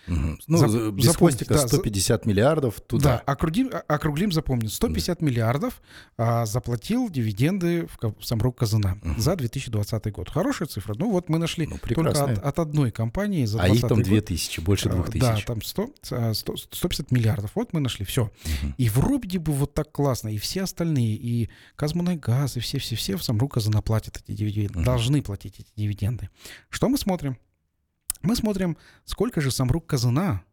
Угу. 0.09 0.37
Ну, 0.47 0.57
Зап- 0.57 0.91
без 0.91 1.15
хвостика 1.15 1.53
да, 1.53 1.67
150 1.67 2.25
миллиардов 2.25 2.81
туда. 2.81 3.17
Да, 3.25 3.31
округлим, 3.31 3.71
округлим 3.87 4.31
запомним. 4.31 4.69
150 4.69 5.19
да. 5.19 5.25
миллиардов 5.25 5.81
а, 6.17 6.45
заплатил 6.45 7.09
дивиденды 7.09 7.87
в, 7.87 8.19
в 8.19 8.25
Самрук 8.25 8.57
Казана 8.57 8.97
угу. 9.01 9.19
за 9.19 9.35
2020 9.35 10.11
год. 10.11 10.29
Хорошая 10.29 10.67
цифра. 10.67 10.95
Ну 10.97 11.11
вот 11.11 11.29
мы 11.29 11.37
нашли 11.37 11.67
ну, 11.67 11.77
только 11.77 12.23
от, 12.23 12.37
от 12.39 12.59
одной 12.59 12.91
компании 12.91 13.45
за 13.45 13.61
А 13.61 13.67
их 13.67 13.81
там 13.81 14.01
2000, 14.01 14.61
больше 14.61 14.89
2000. 14.89 15.25
А, 15.25 15.35
да, 15.35 15.41
там 15.45 15.61
100, 15.61 16.33
100, 16.33 16.57
150 16.71 17.11
миллиардов. 17.11 17.51
Вот 17.55 17.73
мы 17.73 17.79
нашли, 17.79 18.05
все. 18.05 18.23
Угу. 18.23 18.73
И 18.77 18.89
вроде 18.89 19.39
бы 19.39 19.51
вот 19.53 19.73
так 19.73 19.91
классно. 19.91 20.29
И 20.29 20.37
все 20.37 20.63
остальные, 20.63 21.15
и 21.15 21.49
Казмунайгаз, 21.75 22.57
и 22.57 22.59
все-все-все 22.59 23.17
в 23.17 23.23
Самрук 23.23 23.53
Казана 23.53 23.81
платят 23.81 24.17
эти 24.17 24.35
дивиденды. 24.35 24.79
Угу. 24.79 24.85
Должны 24.85 25.21
платить 25.21 25.59
эти 25.59 25.71
дивиденды. 25.75 26.29
Что 26.69 26.89
мы 26.89 26.97
смотрим? 26.97 27.37
Мы 28.21 28.35
смотрим, 28.35 28.77
сколько 29.05 29.41
же 29.41 29.51
Самрук 29.51 29.87
Казана, 29.87 30.43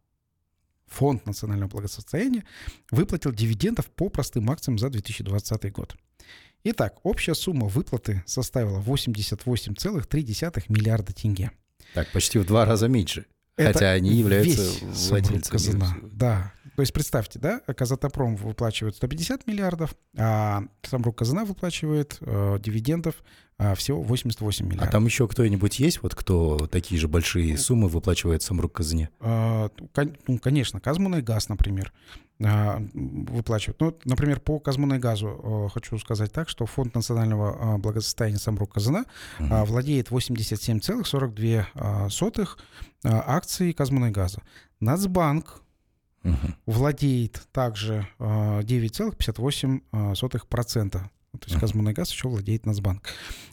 Фонд 0.86 1.26
национального 1.26 1.68
благосостояния, 1.68 2.44
выплатил 2.90 3.32
дивидендов 3.32 3.86
по 3.86 4.08
простым 4.08 4.50
акциям 4.50 4.78
за 4.78 4.88
2020 4.88 5.72
год. 5.72 5.96
Итак, 6.64 6.98
общая 7.02 7.34
сумма 7.34 7.66
выплаты 7.66 8.22
составила 8.26 8.80
88,3 8.80 10.64
миллиарда 10.68 11.12
тенге. 11.12 11.50
Так, 11.94 12.10
почти 12.12 12.38
в 12.38 12.46
два 12.46 12.64
раза 12.64 12.88
меньше. 12.88 13.26
Это 13.56 13.72
хотя 13.72 13.90
они 13.92 14.14
являются 14.14 14.62
владельцами. 15.08 15.52
Казана. 15.52 15.96
Да. 16.02 16.52
То 16.74 16.82
есть 16.82 16.92
представьте, 16.92 17.38
да, 17.38 17.60
Казатопром 17.60 18.36
выплачивает 18.36 18.96
150 18.96 19.46
миллиардов, 19.46 19.94
а 20.16 20.64
Самрук 20.82 21.16
Казана 21.16 21.46
выплачивает 21.46 22.18
э, 22.20 22.58
дивидендов 22.60 23.22
а, 23.58 23.74
всего 23.74 24.02
88 24.02 24.66
миллиардов. 24.66 24.88
А 24.88 24.92
там 24.92 25.06
еще 25.06 25.26
кто-нибудь 25.26 25.78
есть, 25.78 26.02
вот 26.02 26.14
кто 26.14 26.58
такие 26.70 27.00
же 27.00 27.08
большие 27.08 27.56
суммы 27.56 27.88
выплачивает 27.88 28.42
Самрук 28.42 28.74
Казане? 28.74 29.08
А, 29.18 29.70
ну, 30.26 30.38
конечно, 30.38 30.78
Казмунайгаз, 30.78 31.48
например, 31.48 31.90
а, 32.44 32.82
выплачивают. 32.92 33.80
Ну, 33.80 33.96
например, 34.04 34.40
по 34.40 34.58
Казмунайгазу 34.58 35.70
хочу 35.72 35.98
сказать 35.98 36.32
так, 36.32 36.50
что 36.50 36.66
Фонд 36.66 36.94
национального 36.94 37.78
благосостояния 37.78 38.36
Самрук 38.36 38.74
Казана 38.74 39.06
угу. 39.40 39.64
владеет 39.64 40.10
87,42 40.10 42.48
акций 43.04 43.72
Казмунайгаза. 43.72 44.42
Нацбанк 44.80 45.62
угу. 46.24 46.36
владеет 46.66 47.48
также 47.52 48.06
9,58%. 48.18 51.00
То 51.38 51.48
есть 51.48 51.60
Казмунайгаз 51.60 52.10
еще 52.10 52.28
владеет 52.28 52.66
Нацбанк. 52.66 53.08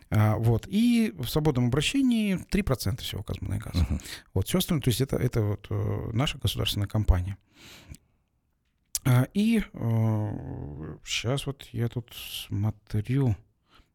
А, 0.10 0.36
вот. 0.38 0.68
И 0.68 1.14
в 1.18 1.28
свободном 1.28 1.68
обращении 1.68 2.36
3% 2.36 3.02
всего 3.02 3.24
Казмунайгаза. 3.24 3.80
Uh-huh. 3.80 4.02
Вот. 4.34 4.48
Все 4.48 4.60
остальное, 4.60 4.82
то 4.82 4.90
есть 4.90 5.02
это, 5.02 5.18
это 5.18 5.42
вот 5.42 5.68
э, 5.70 6.10
наша 6.14 6.38
государственная 6.38 6.88
компания. 6.88 7.38
А, 9.06 9.28
и 9.34 9.62
сейчас 11.04 11.46
вот 11.46 11.68
я 11.72 11.88
тут 11.90 12.14
смотрю... 12.48 13.36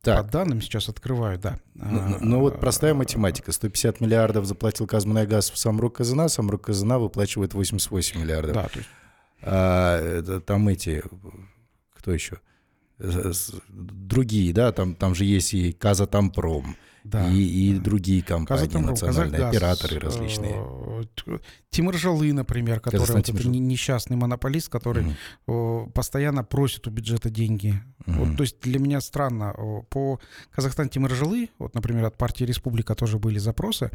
Так. 0.00 0.26
По 0.26 0.33
данным 0.33 0.61
сейчас 0.61 0.88
открываю, 0.88 1.38
да. 1.40 1.59
Ну, 1.75 2.18
ну 2.21 2.40
вот 2.40 2.61
простая 2.61 2.95
математика. 2.95 3.50
150 3.50 4.00
миллиардов 4.00 4.47
заплатил 4.47 4.87
Казмунайгаз 4.87 5.50
в 5.50 5.59
Самрук 5.59 5.97
Казана, 5.97 6.28
Самрук 6.28 6.66
Казана 6.66 7.00
выплачивает 7.00 7.52
88 7.52 8.21
миллиардов. 8.21 8.54
Да, 8.54 8.68
то 8.68 8.78
есть... 8.78 8.88
а, 9.42 10.00
это, 10.00 10.40
там 10.40 10.68
эти... 10.68 11.02
Кто 11.97 12.12
еще? 12.12 12.38
Другие, 12.99 14.52
да, 14.52 14.73
там, 14.73 14.95
там 14.95 15.14
же 15.14 15.25
есть 15.25 15.55
и 15.55 15.73
Казатомпром, 15.73 16.76
да, 17.05 17.28
и, 17.31 17.40
и 17.40 17.78
другие 17.78 18.23
компании 18.23 18.62
Казатомпром, 18.62 18.90
национальные, 18.90 19.38
Казахгаз, 19.38 19.57
операторы 19.57 20.00
различные. 20.00 20.57
Э, 21.28 21.38
Тимиржалы, 21.70 22.32
например, 22.32 22.80
который 22.80 23.06
вот 23.06 23.28
это 23.28 23.49
несчастный 23.49 24.16
монополист, 24.16 24.68
который 24.68 25.14
угу. 25.47 25.90
постоянно 25.94 26.42
просит 26.42 26.87
у 26.87 26.90
бюджета 26.90 27.30
деньги. 27.30 27.80
Угу. 28.06 28.16
Вот, 28.16 28.37
то 28.37 28.42
есть 28.42 28.61
для 28.61 28.78
меня 28.78 29.00
странно. 29.00 29.54
По 29.90 30.18
Казахстан 30.50 30.88
Тимиржалы, 30.88 31.50
вот, 31.58 31.75
например, 31.75 32.06
от 32.06 32.16
партии 32.16 32.44
Республика 32.44 32.94
тоже 32.94 33.18
были 33.18 33.38
запросы 33.38 33.90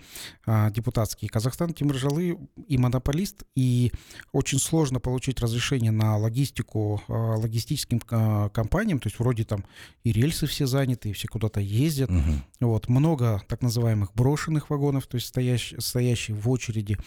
а, 0.46 0.70
депутатские. 0.70 1.30
Казахстан 1.30 1.74
Тимиржалы 1.74 2.38
и 2.68 2.78
монополист, 2.78 3.44
и 3.56 3.92
очень 4.32 4.60
сложно 4.60 5.00
получить 5.00 5.40
разрешение 5.40 5.92
на 5.92 6.18
логистику 6.18 7.02
а, 7.08 7.36
логистическим 7.38 8.02
а, 8.12 8.50
компаниям, 8.50 9.00
то 9.00 9.08
есть 9.08 9.18
вроде 9.20 9.46
там 9.46 9.66
и 10.04 10.12
рельсы 10.12 10.46
все 10.46 10.68
заняты, 10.68 11.10
и 11.10 11.14
все 11.14 11.28
куда-то 11.28 11.60
ездят. 11.60 12.12
Угу. 12.12 12.34
Вот, 12.62 12.88
много 12.88 13.42
так 13.48 13.62
называемых 13.62 14.14
брошенных 14.14 14.70
вагонов, 14.70 15.08
то 15.08 15.16
есть 15.16 15.28
стоящие, 15.28 15.82
стоящие 15.82 16.38
в 16.38 16.48
очереди. 16.50 16.98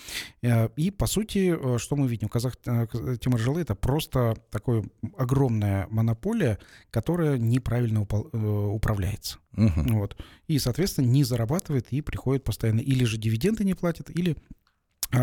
Э, 0.42 0.68
и, 0.76 0.90
по 0.90 1.06
сути, 1.06 1.54
э, 1.56 1.78
что 1.78 1.96
мы 1.96 2.08
видим? 2.08 2.28
Казах 2.28 2.56
э, 2.66 2.86
Тимиржалы— 3.20 3.60
это 3.62 3.74
просто 3.74 4.36
такая 4.50 4.84
огромная 5.16 5.86
монополия, 5.90 6.58
которая 6.90 7.38
неправильно 7.38 8.02
управляется. 8.02 9.38
Угу. 9.56 9.98
Вот. 9.98 10.16
И, 10.46 10.58
соответственно, 10.58 11.06
не 11.06 11.24
зарабатывает 11.24 11.86
и 11.90 12.00
приходит 12.00 12.44
постоянно. 12.44 12.80
Или 12.80 13.04
же 13.04 13.18
дивиденды 13.18 13.64
не 13.64 13.74
платят, 13.74 14.10
или 14.10 14.36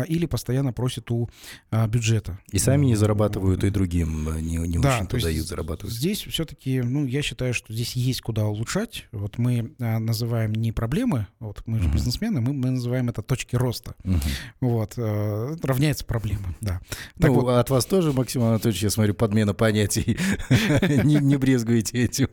или 0.02 0.26
постоянно 0.26 0.72
просят 0.72 1.10
у 1.10 1.28
а, 1.70 1.86
бюджета. 1.86 2.38
И 2.50 2.58
сами 2.58 2.86
не 2.86 2.96
зарабатывают, 2.96 3.64
и 3.64 3.70
другим 3.70 4.28
э, 4.28 4.40
не, 4.40 4.56
не 4.56 4.78
да, 4.78 4.96
очень-то 4.96 5.20
дают 5.20 5.46
зарабатывать. 5.46 5.94
Здесь 5.94 6.22
все-таки, 6.22 6.82
ну, 6.82 7.06
я 7.06 7.22
считаю, 7.22 7.54
что 7.54 7.72
здесь 7.72 7.94
есть 7.94 8.20
куда 8.20 8.46
улучшать. 8.46 9.06
Вот 9.12 9.38
мы 9.38 9.74
а, 9.80 9.98
называем 9.98 10.52
не 10.52 10.72
проблемы, 10.72 11.26
вот 11.40 11.62
мы 11.66 11.80
же 11.80 11.88
бизнесмены, 11.88 12.40
мы, 12.40 12.52
мы 12.52 12.70
называем 12.70 13.08
это 13.08 13.22
точки 13.22 13.56
роста. 13.56 13.94
Uh-huh. 14.02 14.20
Вот, 14.60 14.94
а, 14.96 15.56
равняется 15.62 16.04
проблема, 16.04 16.54
да. 16.60 16.80
Так 17.18 17.30
ну, 17.30 17.40
вот, 17.40 17.50
от 17.50 17.70
вас 17.70 17.86
тоже, 17.86 18.12
Максим 18.12 18.42
Анатольевич, 18.42 18.82
я 18.82 18.90
смотрю, 18.90 19.14
подмена 19.14 19.54
понятий. 19.54 20.18
Не 21.04 21.36
брезгуете 21.36 22.02
этим. 22.02 22.28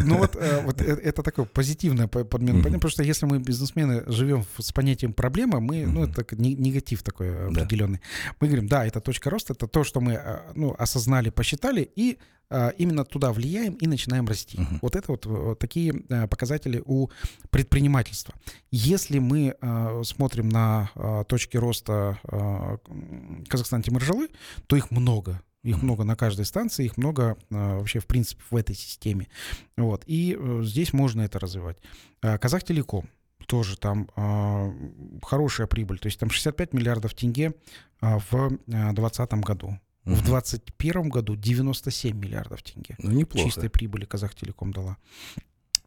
Ну 0.00 0.18
вот 0.18 0.36
э, 0.36 0.98
это 1.02 1.22
такое 1.22 1.46
позитивное 1.46 2.06
подмена 2.06 2.62
понятий, 2.62 2.74
потому 2.74 2.90
что 2.90 3.02
если 3.02 3.26
мы 3.26 3.38
бизнесмены 3.38 4.04
живем 4.06 4.44
с 4.58 4.72
понятием 4.72 5.12
проблема, 5.12 5.60
мы, 5.60 5.86
ну, 5.86 6.04
это 6.04 6.24
негатив 6.68 7.02
такой 7.02 7.48
определенный. 7.48 7.98
Да. 7.98 8.36
Мы 8.40 8.46
говорим, 8.48 8.68
да, 8.68 8.86
это 8.86 9.00
точка 9.00 9.30
роста, 9.30 9.52
это 9.52 9.66
то, 9.66 9.84
что 9.84 10.00
мы 10.00 10.14
а, 10.14 10.52
ну, 10.54 10.74
осознали, 10.78 11.30
посчитали, 11.30 11.90
и 11.96 12.18
а, 12.50 12.70
именно 12.78 13.04
туда 13.04 13.32
влияем 13.32 13.74
и 13.74 13.86
начинаем 13.86 14.26
расти. 14.26 14.58
Uh-huh. 14.58 14.78
Вот 14.82 14.96
это 14.96 15.12
вот, 15.12 15.26
вот 15.26 15.58
такие 15.58 15.92
показатели 16.30 16.82
у 16.84 17.08
предпринимательства. 17.50 18.34
Если 18.70 19.18
мы 19.18 19.54
смотрим 20.04 20.48
на 20.48 20.90
точки 21.28 21.56
роста 21.56 22.18
а, 22.24 22.78
Казахстан 23.48 23.82
Тимиржалы, 23.82 24.28
то 24.66 24.76
их 24.76 24.90
много. 24.90 25.42
Их 25.64 25.82
много 25.82 26.04
на 26.04 26.14
каждой 26.14 26.44
станции, 26.44 26.84
их 26.84 26.96
много 26.96 27.36
а, 27.50 27.78
вообще, 27.78 27.98
в 27.98 28.06
принципе, 28.06 28.42
в 28.48 28.56
этой 28.56 28.76
системе. 28.76 29.26
Вот. 29.76 30.04
И 30.06 30.36
а, 30.38 30.62
здесь 30.62 30.92
можно 30.92 31.22
это 31.22 31.40
развивать. 31.40 31.78
А, 32.22 32.38
Казахтелеком 32.38 33.08
тоже 33.48 33.78
там 33.78 34.08
э, 34.14 34.72
хорошая 35.22 35.66
прибыль. 35.66 35.98
То 35.98 36.06
есть 36.06 36.20
там 36.20 36.30
65 36.30 36.74
миллиардов 36.74 37.14
тенге 37.14 37.54
э, 38.02 38.18
в 38.30 38.50
2020 38.66 39.32
году. 39.34 39.66
Угу. 40.04 40.14
В 40.14 40.24
2021 40.24 41.08
году 41.08 41.34
97 41.34 42.16
миллиардов 42.16 42.62
тенге. 42.62 42.94
Ну, 42.98 43.10
неплохо. 43.10 43.48
Чистой 43.48 43.70
прибыли 43.70 44.04
Казахтелеком 44.04 44.72
дала. 44.72 44.98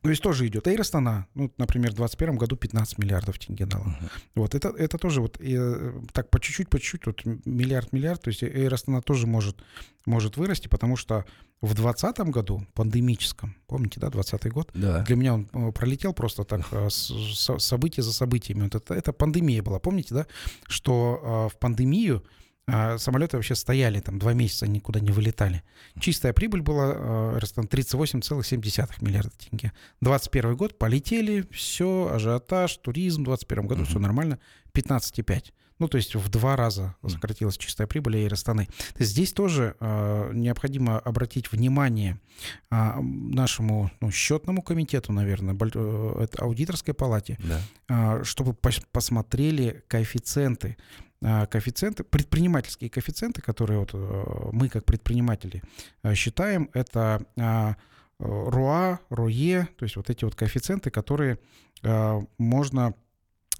То 0.01 0.09
есть 0.09 0.21
тоже 0.21 0.47
идет. 0.47 0.67
Эйр 0.67 0.81
Астана, 0.81 1.27
ну, 1.35 1.51
например, 1.57 1.91
в 1.91 1.95
2021 1.95 2.37
году 2.37 2.55
15 2.55 2.97
миллиардов 2.97 3.37
тенге 3.37 3.65
дала. 3.65 3.85
Uh-huh. 3.85 4.09
Вот 4.35 4.55
это, 4.55 4.69
это 4.69 4.97
тоже 4.97 5.21
вот 5.21 5.37
э, 5.39 5.93
так 6.11 6.29
по 6.31 6.39
чуть-чуть, 6.39 6.69
по 6.69 6.79
чуть-чуть, 6.79 7.05
вот 7.05 7.25
миллиард-миллиард. 7.45 8.21
То 8.21 8.29
есть 8.29 8.41
Эйр 8.41 8.73
Астана 8.73 9.01
тоже 9.01 9.27
может, 9.27 9.57
может 10.05 10.37
вырасти, 10.37 10.67
потому 10.67 10.95
что 10.95 11.25
в 11.61 11.75
2020 11.75 12.19
году, 12.31 12.65
пандемическом, 12.73 13.55
помните, 13.67 13.99
да, 13.99 14.09
20 14.09 14.51
год? 14.51 14.71
Да. 14.73 15.03
Для 15.03 15.15
меня 15.15 15.35
он 15.35 15.47
э, 15.53 15.71
пролетел 15.71 16.13
просто 16.13 16.43
так, 16.43 16.61
э, 16.71 16.89
с, 16.89 17.11
с, 17.11 17.59
событие 17.59 18.03
за 18.03 18.11
событиями. 18.11 18.63
Вот 18.63 18.75
это, 18.75 18.95
это 18.95 19.13
пандемия 19.13 19.61
была, 19.61 19.77
помните, 19.79 20.15
да, 20.15 20.27
что 20.67 21.19
э, 21.51 21.55
в 21.55 21.59
пандемию 21.59 22.23
а 22.67 22.97
самолеты 22.97 23.37
вообще 23.37 23.55
стояли 23.55 23.99
там 23.99 24.19
два 24.19 24.33
месяца, 24.33 24.67
никуда 24.67 24.99
не 24.99 25.11
вылетали. 25.11 25.63
Чистая 25.99 26.31
прибыль 26.31 26.61
была, 26.61 26.93
э, 27.35 27.39
там 27.55 27.65
38,7 27.65 29.01
миллиарда 29.01 29.31
тенге. 29.31 29.73
21 30.01 30.55
год 30.55 30.77
полетели, 30.77 31.45
все, 31.51 32.11
ажиотаж, 32.13 32.77
туризм, 32.77 33.21
в 33.21 33.25
21 33.25 33.67
году 33.67 33.83
uh-huh. 33.83 33.87
все 33.87 33.99
нормально, 33.99 34.39
15,5. 34.73 35.51
Ну, 35.81 35.87
то 35.87 35.97
есть 35.97 36.13
в 36.13 36.29
два 36.29 36.55
раза 36.55 36.95
сократилась 37.07 37.57
чистая 37.57 37.87
прибыль 37.87 38.17
есть 38.99 39.13
здесь 39.13 39.33
тоже 39.33 39.75
э, 39.79 40.29
необходимо 40.31 40.99
обратить 40.99 41.51
внимание 41.51 42.19
э, 42.69 42.99
нашему 43.01 43.89
ну, 43.99 44.11
счетному 44.11 44.61
комитету, 44.61 45.11
наверное, 45.11 45.55
э, 45.59 46.23
это 46.23 46.43
аудиторской 46.43 46.93
палате, 46.93 47.39
да. 47.39 47.61
э, 48.19 48.23
чтобы 48.23 48.53
пос 48.53 48.79
посмотрели 48.91 49.83
коэффициенты. 49.87 50.77
А, 51.23 51.47
коэффициенты, 51.47 52.03
предпринимательские 52.03 52.91
коэффициенты, 52.91 53.41
которые 53.41 53.79
вот 53.79 53.89
э, 53.93 54.49
мы 54.51 54.69
как 54.69 54.85
предприниматели 54.85 55.63
э, 56.03 56.13
считаем, 56.13 56.69
это 56.73 57.25
а, 57.39 57.75
РОА, 58.19 58.99
РОЕ, 59.09 59.67
то 59.77 59.83
есть 59.85 59.95
вот 59.95 60.11
эти 60.11 60.25
вот 60.25 60.35
коэффициенты, 60.35 60.91
которые 60.91 61.39
можно 62.37 62.93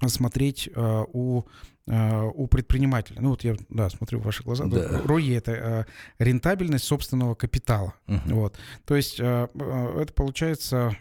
смотреть 0.08 0.68
у, 0.76 1.42
у 1.86 2.46
предпринимателя. 2.46 3.20
Ну 3.20 3.30
вот 3.30 3.44
я, 3.44 3.56
да, 3.68 3.90
смотрю 3.90 4.20
в 4.20 4.24
ваши 4.24 4.42
глаза. 4.42 4.66
Да. 4.66 5.02
РОЕ— 5.04 5.36
это 5.38 5.86
рентабельность 6.18 6.84
собственного 6.84 7.34
капитала. 7.34 7.94
Угу. 8.08 8.20
Вот. 8.34 8.58
То 8.84 8.96
есть 8.96 9.20
это 9.20 10.12
получается, 10.14 10.96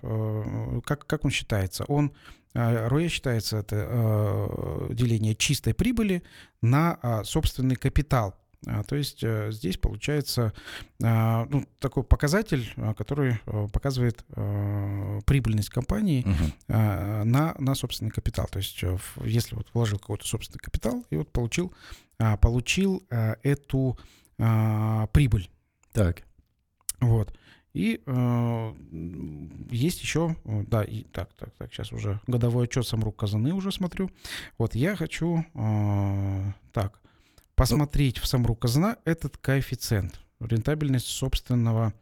как, 0.86 1.06
как 1.08 1.25
он 1.25 1.32
считается? 1.32 1.86
Он 1.86 2.12
РОЕ 2.54 3.08
считается 3.08 3.58
это 3.58 3.88
э, 3.89 4.93
деление 4.93 5.36
чистой 5.36 5.73
прибыли 5.73 6.21
на 6.62 7.23
собственный 7.23 7.75
капитал. 7.75 8.36
А, 8.67 8.84
то 8.84 8.95
есть 8.95 9.24
э, 9.24 9.52
здесь 9.52 9.78
получается 9.78 10.54
ну, 11.00 11.65
такой 11.80 12.04
показатель, 12.04 12.71
который 12.95 13.39
э, 13.45 13.67
показывает 13.74 14.24
прибыльность 15.26 15.69
компании 15.69 16.21
угу. 16.21 16.52
на, 16.67 17.56
на 17.58 17.76
собственный 17.76 18.12
капитал. 18.12 18.47
То 18.52 18.58
есть 18.58 18.84
если 19.24 19.56
вот 19.56 19.67
вложил 19.74 19.97
какой-то 19.97 20.28
собственный 20.28 20.60
капитал 20.60 21.04
и 21.10 21.17
вот 21.17 21.32
получил, 21.32 21.74
получил 22.39 23.04
эту 23.10 23.97
прибыль. 24.38 25.50
Так. 25.91 26.24
Вот. 27.00 27.34
И 27.74 28.02
э, 28.06 28.74
есть 29.71 30.02
еще, 30.02 30.36
да, 30.43 30.84
и 30.84 31.04
так, 31.04 31.34
так, 31.34 31.52
так, 31.58 31.74
сейчас 31.74 31.93
уже 31.93 32.19
годовой 32.28 32.65
отчет 32.65 32.86
Самрук 32.86 33.15
Казаны 33.15 33.54
уже 33.54 33.71
смотрю. 33.71 34.12
Вот 34.58 34.76
я 34.76 34.95
хочу, 34.97 35.45
э, 35.54 36.52
так, 36.74 37.00
посмотреть 37.62 38.17
в 38.17 38.26
Самрук 38.26 38.60
Казана 38.60 38.97
этот 39.06 39.38
коэффициент, 39.38 40.19
рентабельность 40.39 41.06
собственного 41.06 41.93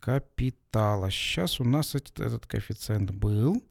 капитала. 0.00 1.12
Сейчас 1.12 1.60
у 1.60 1.64
нас 1.64 1.94
этот, 1.94 2.18
этот 2.18 2.46
коэффициент 2.46 3.12
был. 3.12 3.62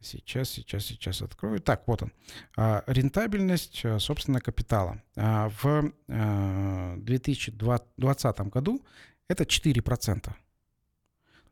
Сейчас, 0.00 0.48
сейчас, 0.48 0.86
сейчас 0.86 1.20
открою. 1.20 1.60
Так, 1.60 1.86
вот 1.86 2.02
он. 2.02 2.12
А, 2.56 2.82
рентабельность 2.86 3.82
э, 3.84 3.98
собственного 3.98 4.40
капитала. 4.40 5.02
А, 5.14 5.50
в 5.62 5.92
2020 6.96 8.24
э, 8.40 8.44
году 8.44 8.82
это 9.28 9.44
4%. 9.44 10.32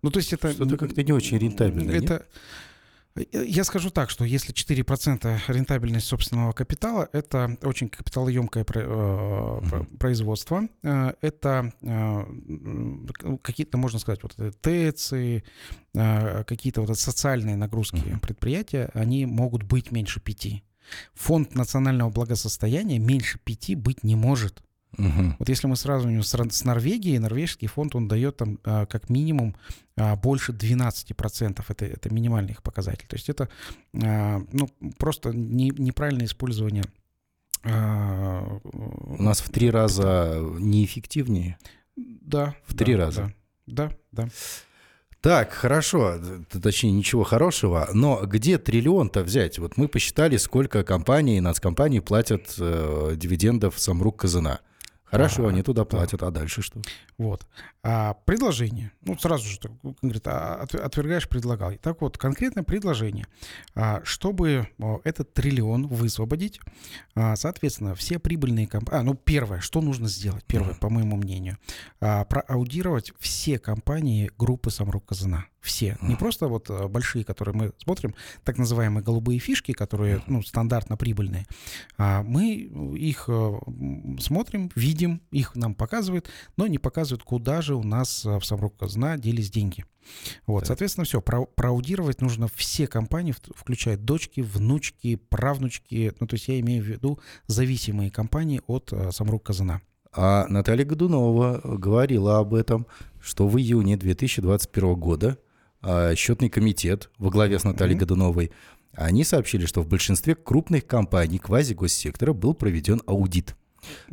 Ну, 0.00 0.10
то 0.10 0.18
есть 0.18 0.32
это... 0.32 0.50
Что-то 0.50 0.78
как-то 0.78 1.02
не 1.02 1.12
очень 1.12 1.36
рентабельно, 1.36 1.90
Это... 1.90 2.14
Э, 2.14 2.22
я 3.32 3.64
скажу 3.64 3.90
так, 3.90 4.08
что 4.08 4.24
если 4.24 4.54
4% 4.54 5.40
рентабельность 5.48 6.06
собственного 6.06 6.52
капитала, 6.52 7.08
это 7.12 7.56
очень 7.62 7.88
капиталоемкое 7.88 8.64
uh-huh. 8.64 9.96
производство. 9.98 10.68
Э, 10.82 11.12
это 11.20 11.72
какие-то, 13.42 13.78
можно 13.78 13.98
сказать, 13.98 14.22
вот 14.22 14.36
ТЭЦи, 14.60 15.44
какие-то 15.92 16.82
вот 16.82 16.98
социальные 16.98 17.56
нагрузки 17.56 18.18
предприятия, 18.22 18.90
они 18.94 19.26
могут 19.26 19.64
быть 19.64 19.90
меньше 19.90 20.20
5. 20.20 20.62
Фонд 21.14 21.54
национального 21.54 22.10
благосостояния 22.10 22.98
меньше 22.98 23.38
5 23.38 23.76
быть 23.76 24.04
не 24.04 24.16
может. 24.16 24.62
Угу. 25.00 25.36
Вот 25.38 25.48
если 25.48 25.66
мы 25.66 25.76
сравним 25.76 26.22
с, 26.22 26.28
с 26.28 26.64
Норвегией, 26.64 27.18
норвежский 27.18 27.68
фонд, 27.68 27.94
он 27.94 28.06
дает 28.06 28.36
там 28.36 28.58
а, 28.64 28.86
как 28.86 29.08
минимум 29.08 29.56
а, 29.96 30.16
больше 30.16 30.52
12%. 30.52 31.64
Это, 31.66 31.84
это 31.86 32.12
минимальный 32.12 32.52
их 32.52 32.62
показатель. 32.62 33.06
То 33.08 33.16
есть 33.16 33.28
это 33.28 33.48
а, 34.02 34.42
ну, 34.52 34.68
просто 34.98 35.30
не, 35.30 35.70
неправильное 35.70 36.26
использование. 36.26 36.84
У 37.62 39.22
нас 39.22 39.40
в 39.40 39.50
три 39.50 39.70
раза 39.70 40.38
неэффективнее? 40.58 41.58
Да. 41.96 42.54
В 42.66 42.74
три 42.74 42.94
да, 42.94 42.98
раза? 42.98 43.34
Да, 43.66 43.88
да. 44.12 44.24
да. 44.24 44.28
Так, 45.20 45.52
хорошо, 45.52 46.18
точнее, 46.62 46.92
ничего 46.92 47.24
хорошего, 47.24 47.90
но 47.92 48.22
где 48.24 48.56
триллион-то 48.56 49.22
взять? 49.22 49.58
Вот 49.58 49.76
мы 49.76 49.86
посчитали, 49.88 50.38
сколько 50.38 50.82
компаний, 50.82 51.42
нацкомпаний 51.42 52.00
платят 52.00 52.54
э, 52.58 53.12
дивидендов 53.16 53.78
Самрук 53.78 54.20
Казана. 54.20 54.60
Хорошо, 55.10 55.46
а, 55.46 55.50
они 55.50 55.62
туда 55.62 55.84
платят, 55.84 56.22
а 56.22 56.30
дальше 56.30 56.62
что? 56.62 56.80
Вот. 57.20 57.46
А, 57.82 58.14
предложение. 58.24 58.92
Ну, 59.02 59.18
сразу 59.18 59.46
же, 59.46 59.58
говорит, 60.00 60.26
а, 60.26 60.66
отвергаешь, 60.82 61.28
предлагал. 61.28 61.70
Так 61.74 62.00
вот, 62.00 62.16
конкретное 62.16 62.64
предложение. 62.64 63.26
А, 63.74 64.00
чтобы 64.04 64.68
этот 65.04 65.34
триллион 65.34 65.86
высвободить, 65.86 66.60
а, 67.14 67.36
соответственно, 67.36 67.94
все 67.94 68.18
прибыльные 68.18 68.66
компании... 68.66 69.00
А, 69.00 69.04
ну, 69.04 69.12
первое, 69.12 69.60
что 69.60 69.82
нужно 69.82 70.08
сделать? 70.08 70.44
Первое, 70.46 70.72
по 70.72 70.88
моему 70.88 71.16
мнению. 71.16 71.58
А, 72.00 72.24
проаудировать 72.24 73.12
все 73.18 73.58
компании 73.58 74.30
группы 74.38 74.70
Самрук 74.70 75.04
Казана. 75.04 75.44
все. 75.60 75.98
Не 76.00 76.16
просто 76.16 76.48
вот 76.48 76.70
большие, 76.90 77.22
которые 77.22 77.54
мы 77.54 77.72
смотрим, 77.76 78.14
так 78.44 78.56
называемые 78.56 79.04
голубые 79.04 79.38
фишки, 79.38 79.72
которые 79.72 80.22
ну, 80.26 80.42
стандартно 80.42 80.96
прибыльные. 80.96 81.46
А 81.98 82.22
мы 82.22 82.54
их 82.54 83.28
смотрим, 84.20 84.70
видим, 84.74 85.20
их 85.30 85.54
нам 85.54 85.74
показывают, 85.74 86.30
но 86.56 86.66
не 86.66 86.78
показывают, 86.78 87.09
куда 87.18 87.62
же 87.62 87.74
у 87.74 87.82
нас 87.82 88.24
в 88.24 88.42
Самрук 88.42 88.76
Казна 88.76 89.16
делись 89.18 89.50
деньги. 89.50 89.84
Вот, 90.46 90.60
так. 90.60 90.68
соответственно, 90.68 91.04
все. 91.04 91.20
Про, 91.20 91.44
проаудировать 91.44 92.20
нужно 92.20 92.48
все 92.54 92.86
компании, 92.86 93.34
включая 93.54 93.96
дочки, 93.96 94.40
внучки, 94.40 95.16
правнучки. 95.16 96.12
Ну, 96.20 96.26
то 96.26 96.34
есть 96.34 96.48
я 96.48 96.58
имею 96.60 96.82
в 96.82 96.86
виду 96.86 97.20
зависимые 97.46 98.10
компании 98.10 98.62
от 98.66 98.92
Самрук 99.10 99.44
Казана. 99.44 99.82
А 100.12 100.46
Наталья 100.48 100.84
Годунова 100.84 101.60
говорила 101.64 102.38
об 102.38 102.54
этом, 102.54 102.86
что 103.20 103.46
в 103.46 103.56
июне 103.58 103.96
2021 103.96 104.94
года 104.94 105.38
а, 105.82 106.14
счетный 106.16 106.50
комитет 106.50 107.10
во 107.18 107.30
главе 107.30 107.58
с 107.58 107.64
Натальей 107.64 107.96
mm-hmm. 107.96 108.00
Годуновой, 108.00 108.50
они 108.92 109.22
сообщили, 109.22 109.66
что 109.66 109.82
в 109.82 109.88
большинстве 109.88 110.34
крупных 110.34 110.86
компаний 110.86 111.38
квазигоссектора 111.38 112.32
был 112.32 112.54
проведен 112.54 113.00
аудит. 113.06 113.54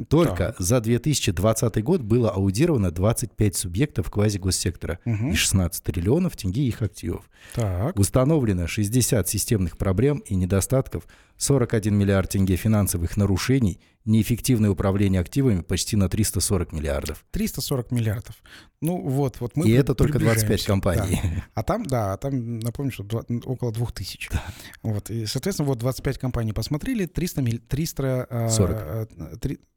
Только 0.09 0.55
да. 0.57 0.63
за 0.63 0.81
2020 0.81 1.83
год 1.83 2.01
было 2.01 2.29
аудировано 2.29 2.91
25 2.91 3.55
субъектов 3.55 4.09
квазигоссектора 4.09 4.99
угу. 5.05 5.29
и 5.29 5.33
16 5.33 5.83
триллионов 5.83 6.35
тенге 6.35 6.63
их 6.63 6.81
активов. 6.81 7.29
Так. 7.53 7.97
Установлено 7.97 8.67
60 8.67 9.27
системных 9.27 9.77
проблем 9.77 10.19
и 10.19 10.35
недостатков, 10.35 11.07
41 11.37 11.95
миллиард 11.95 12.29
тенге 12.31 12.55
финансовых 12.55 13.17
нарушений 13.17 13.79
неэффективное 14.07 14.69
управление 14.69 15.21
активами 15.21 15.61
почти 15.61 15.97
на 15.97 16.09
340 16.09 16.71
миллиардов. 16.71 17.25
340 17.31 17.91
миллиардов. 17.91 18.35
Ну 18.79 19.01
вот, 19.01 19.41
вот 19.41 19.55
мы 19.55 19.67
И 19.67 19.71
это 19.71 19.95
только 19.95 20.17
25 20.17 20.63
компаний. 20.63 21.19
Да. 21.21 21.43
А 21.55 21.63
там, 21.63 21.85
да, 21.85 22.13
а 22.13 22.17
там, 22.17 22.59
напомню, 22.59 22.91
что 22.91 23.03
2, 23.03 23.23
около 23.45 23.71
2000. 23.71 24.29
Да. 24.31 24.43
Вот, 24.83 25.09
и, 25.09 25.25
соответственно, 25.25 25.67
вот 25.67 25.79
25 25.79 26.19
компаний 26.19 26.53
посмотрели, 26.53 27.05
300, 27.05 27.43
300, 27.67 28.49
40. 28.49 29.09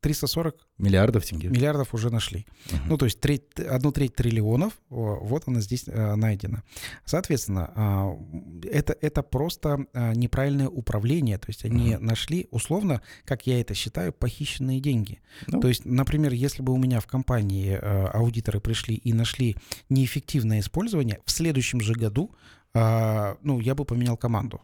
340 0.01 0.57
миллиардов 0.79 1.25
тенге. 1.25 1.49
Миллиардов 1.49 1.93
уже 1.93 2.11
нашли. 2.11 2.47
Угу. 2.71 2.79
Ну, 2.87 2.99
то 2.99 3.05
есть 3.07 3.21
треть, 3.21 3.59
одну 3.59 3.93
треть 3.93 4.15
триллионов, 4.15 4.73
вот 4.89 5.43
она 5.47 5.61
здесь 5.61 5.85
а, 5.89 6.17
найдена. 6.17 6.63
Соответственно, 7.05 7.71
а, 7.75 8.17
это, 8.63 8.97
это 9.01 9.23
просто 9.23 9.87
а, 9.93 10.15
неправильное 10.15 10.69
управление. 10.69 11.39
То 11.39 11.50
есть 11.51 11.65
они 11.65 11.95
угу. 11.95 12.05
нашли, 12.05 12.49
условно, 12.51 13.03
как 13.25 13.47
я 13.47 13.61
это 13.61 13.75
считаю, 13.75 14.13
похищенные 14.13 14.81
деньги. 14.81 15.21
Ну. 15.47 15.61
То 15.61 15.69
есть, 15.69 15.85
например, 15.85 16.33
если 16.33 16.63
бы 16.63 16.73
у 16.73 16.79
меня 16.79 17.01
в 17.01 17.07
компании 17.07 17.79
э, 17.81 18.07
аудиторы 18.07 18.61
пришли 18.61 18.95
и 18.95 19.13
нашли 19.13 19.57
неэффективное 19.89 20.61
использование, 20.61 21.21
в 21.25 21.31
следующем 21.31 21.81
же 21.81 21.95
году, 21.95 22.35
э, 22.75 23.35
ну, 23.43 23.61
я 23.61 23.75
бы 23.75 23.85
поменял 23.85 24.17
команду. 24.17 24.61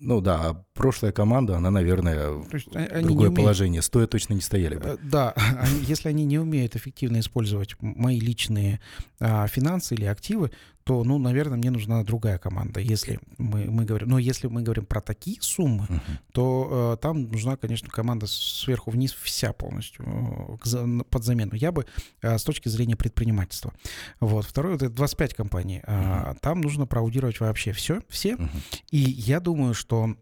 Ну 0.00 0.20
да, 0.20 0.64
прошлая 0.74 1.10
команда, 1.10 1.56
она, 1.56 1.70
наверное, 1.70 2.44
То 2.44 2.56
есть 2.56 2.68
они 2.74 3.04
другое 3.04 3.30
положение. 3.30 3.82
Стоя 3.82 4.06
точно 4.06 4.34
не 4.34 4.40
стояли 4.40 4.76
бы. 4.76 4.90
Э, 4.90 4.96
да, 5.02 5.34
если 5.82 6.08
они 6.08 6.24
не 6.24 6.38
умеют 6.38 6.76
эффективно 6.76 7.18
использовать 7.18 7.74
мои 7.80 8.20
личные 8.20 8.80
а, 9.18 9.46
финансы 9.48 9.94
или 9.94 10.04
активы, 10.04 10.52
то, 10.88 11.04
ну, 11.04 11.18
наверное, 11.18 11.58
мне 11.58 11.70
нужна 11.70 12.02
другая 12.02 12.38
команда. 12.38 12.80
Если 12.80 13.20
мы, 13.36 13.70
мы 13.70 13.84
говорим, 13.84 14.08
но 14.08 14.18
если 14.18 14.46
мы 14.46 14.62
говорим 14.62 14.86
про 14.86 15.02
такие 15.02 15.36
суммы, 15.42 15.84
uh-huh. 15.84 16.00
то 16.32 16.94
э, 16.94 17.02
там 17.02 17.24
нужна, 17.24 17.58
конечно, 17.58 17.90
команда 17.90 18.26
сверху 18.26 18.90
вниз 18.90 19.12
вся 19.12 19.52
полностью 19.52 20.58
э, 20.64 21.02
под 21.10 21.24
замену. 21.24 21.54
Я 21.54 21.72
бы 21.72 21.84
э, 22.22 22.38
с 22.38 22.42
точки 22.42 22.70
зрения 22.70 22.96
предпринимательства. 22.96 23.74
Вот. 24.18 24.46
Второе, 24.46 24.76
это 24.76 24.88
25 24.88 25.34
компаний. 25.34 25.82
Uh-huh. 25.86 26.38
Там 26.40 26.62
нужно 26.62 26.86
проаудировать 26.86 27.38
вообще 27.38 27.72
все, 27.72 28.00
все. 28.08 28.36
Uh-huh. 28.36 28.48
И 28.90 28.96
я 28.96 29.40
думаю, 29.40 29.74
что 29.74 30.16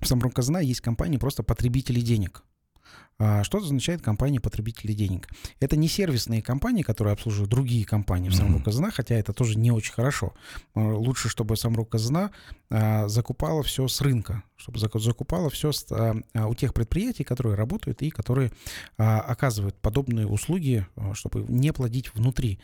в 0.00 0.06
Самрунказна 0.06 0.58
есть 0.58 0.80
компании 0.80 1.16
просто 1.16 1.42
потребители 1.42 2.00
денег. 2.00 2.44
А, 3.20 3.42
что 3.42 3.58
означает 3.58 4.00
компания 4.00 4.40
потребителей 4.40 4.94
денег? 4.94 5.28
Это 5.58 5.76
не 5.76 5.88
сервисные 5.88 6.40
компании, 6.40 6.82
которые 6.82 7.12
обслуживают 7.14 7.50
другие 7.50 7.84
компании 7.84 8.28
в 8.28 8.34
Самрук 8.34 8.64
Казна, 8.64 8.92
хотя 8.92 9.16
это 9.16 9.32
тоже 9.32 9.58
не 9.58 9.72
очень 9.72 9.92
хорошо. 9.92 10.34
А, 10.74 10.80
лучше, 10.80 11.28
чтобы 11.28 11.56
Самрук 11.56 11.90
Казна 11.90 12.30
а, 12.70 13.08
закупала 13.08 13.64
все 13.64 13.88
с 13.88 14.00
рынка, 14.00 14.44
чтобы 14.56 14.78
закупала 14.78 15.50
все 15.50 15.72
у 16.34 16.54
тех 16.54 16.74
предприятий, 16.74 17.24
которые 17.24 17.56
работают 17.56 18.02
и 18.02 18.10
которые 18.10 18.52
оказывают 18.96 19.76
подобные 19.76 20.26
услуги, 20.26 20.86
чтобы 21.14 21.44
не 21.48 21.72
плодить 21.72 22.14
внутри. 22.14 22.58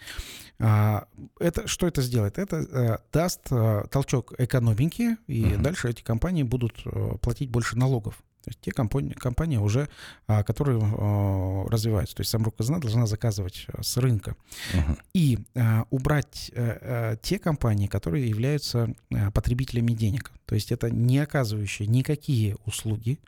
Это, 0.59 1.67
что 1.67 1.87
это 1.87 2.03
сделает? 2.03 2.39
Это 2.39 3.03
даст 3.13 3.49
толчок 3.91 4.35
экономики, 4.39 5.17
и 5.27 5.45
uh-huh. 5.45 5.59
дальше 5.59 5.91
эти 5.91 6.03
компании 6.03 6.43
будут 6.43 6.85
платить 7.21 7.51
больше 7.51 7.77
налогов. 7.77 8.23
То 8.45 8.51
есть 8.51 8.61
те 8.61 8.73
компании, 8.73 9.15
компании 9.15 9.57
уже, 9.57 9.89
а, 10.27 10.43
которые 10.43 10.79
а, 10.83 11.67
развиваются. 11.69 12.15
То 12.15 12.21
есть 12.21 12.31
сам 12.31 12.45
казна 12.45 12.79
должна 12.79 13.07
заказывать 13.07 13.67
а, 13.69 13.83
с 13.83 13.97
рынка. 13.97 14.37
Uh-huh. 14.75 14.99
И 15.15 15.39
убрать 15.91 16.51
э, 16.55 16.79
э, 16.81 17.17
те 17.23 17.39
компании, 17.39 17.87
которые 17.87 18.29
являются 18.29 18.95
потребителями 19.33 19.93
денег. 19.93 20.31
То 20.47 20.55
есть 20.55 20.73
это 20.73 20.91
не 20.91 21.19
оказывающие 21.19 21.89
никакие 21.89 22.57
услуги, 22.67 23.19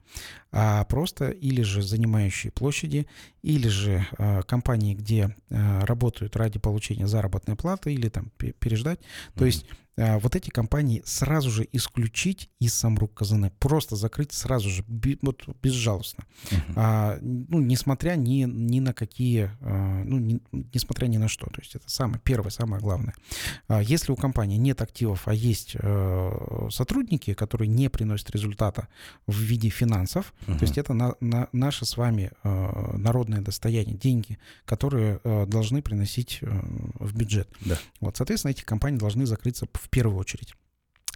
а 0.52 0.84
просто 0.84 1.30
или 1.30 1.62
же 1.62 1.82
занимающие 1.82 2.52
площади, 2.52 3.06
или 3.42 3.68
же 3.68 4.06
компании, 4.46 4.94
где 4.94 5.34
работают 5.48 6.36
ради 6.36 6.58
получения 6.58 7.06
заработной 7.06 7.56
платы 7.56 7.94
или 7.94 8.08
там 8.08 8.30
переждать. 8.36 9.00
То 9.34 9.44
uh-huh. 9.44 9.46
есть 9.46 9.66
а, 9.70 9.85
вот 9.96 10.36
эти 10.36 10.50
компании 10.50 11.02
сразу 11.04 11.50
же 11.50 11.66
исключить 11.72 12.50
из 12.60 12.74
Самрук 12.74 13.14
Казаны, 13.14 13.50
просто 13.58 13.96
закрыть 13.96 14.32
сразу 14.32 14.68
же, 14.68 14.84
вот 15.22 15.48
безжалостно. 15.62 16.24
Uh-huh. 16.50 16.72
А, 16.76 17.18
ну, 17.20 17.60
несмотря 17.60 18.16
ни, 18.16 18.44
ни 18.44 18.80
на 18.80 18.92
какие, 18.92 19.50
а, 19.60 20.02
ну, 20.04 20.18
не, 20.18 20.40
несмотря 20.74 21.06
ни 21.06 21.16
на 21.16 21.28
что. 21.28 21.46
То 21.46 21.60
есть 21.60 21.74
это 21.74 21.88
самое 21.88 22.20
первое, 22.22 22.50
самое 22.50 22.80
главное. 22.82 23.14
А, 23.68 23.82
если 23.82 24.12
у 24.12 24.16
компании 24.16 24.56
нет 24.56 24.82
активов, 24.82 25.28
а 25.28 25.34
есть 25.34 25.76
а, 25.78 26.68
сотрудники, 26.70 27.34
которые 27.34 27.68
не 27.68 27.88
приносят 27.88 28.30
результата 28.30 28.88
в 29.26 29.38
виде 29.38 29.68
финансов, 29.68 30.34
uh-huh. 30.46 30.58
то 30.58 30.64
есть 30.64 30.78
это 30.78 30.92
на, 30.92 31.14
на, 31.20 31.48
наше 31.52 31.86
с 31.86 31.96
вами 31.96 32.32
а, 32.42 32.96
народное 32.96 33.40
достояние, 33.40 33.96
деньги, 33.96 34.38
которые 34.64 35.20
а, 35.24 35.46
должны 35.46 35.82
приносить 35.82 36.40
а, 36.42 36.46
в 36.98 37.14
бюджет. 37.14 37.48
Да. 37.64 37.78
Вот, 38.00 38.16
соответственно, 38.16 38.52
эти 38.52 38.62
компании 38.62 38.98
должны 38.98 39.26
закрыться 39.26 39.66
в 39.86 39.90
первую 39.90 40.18
очередь 40.18 40.54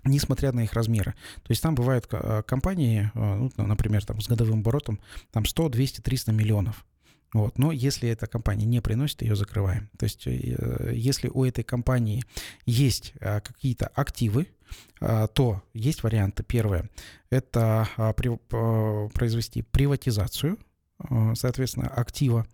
несмотря 0.04 0.52
на 0.52 0.60
их 0.60 0.72
размеры. 0.72 1.12
То 1.42 1.50
есть 1.50 1.62
там 1.62 1.74
бывают 1.74 2.06
э, 2.10 2.42
компании, 2.46 3.10
э, 3.14 3.48
ну, 3.56 3.66
например, 3.66 4.04
там, 4.04 4.20
с 4.20 4.28
годовым 4.28 4.60
оборотом 4.60 4.98
там 5.30 5.44
100, 5.44 5.68
200, 5.68 6.00
300 6.00 6.32
миллионов. 6.32 6.86
Вот. 7.32 7.58
Но 7.58 7.70
если 7.70 8.08
эта 8.08 8.26
компания 8.26 8.64
не 8.64 8.80
приносит, 8.80 9.22
ее 9.22 9.36
закрываем. 9.36 9.90
То 9.98 10.04
есть 10.04 10.26
э, 10.26 10.92
если 10.94 11.28
у 11.28 11.44
этой 11.44 11.64
компании 11.64 12.24
есть 12.66 13.12
какие-то 13.20 13.88
активы, 13.88 14.46
то 15.00 15.62
есть 15.74 16.04
варианты. 16.04 16.44
Первое– 16.44 16.88
это 17.30 17.88
произвести 19.14 19.62
приватизацию 19.62 20.58
соответственно, 21.34 21.88
актива. 21.88 22.46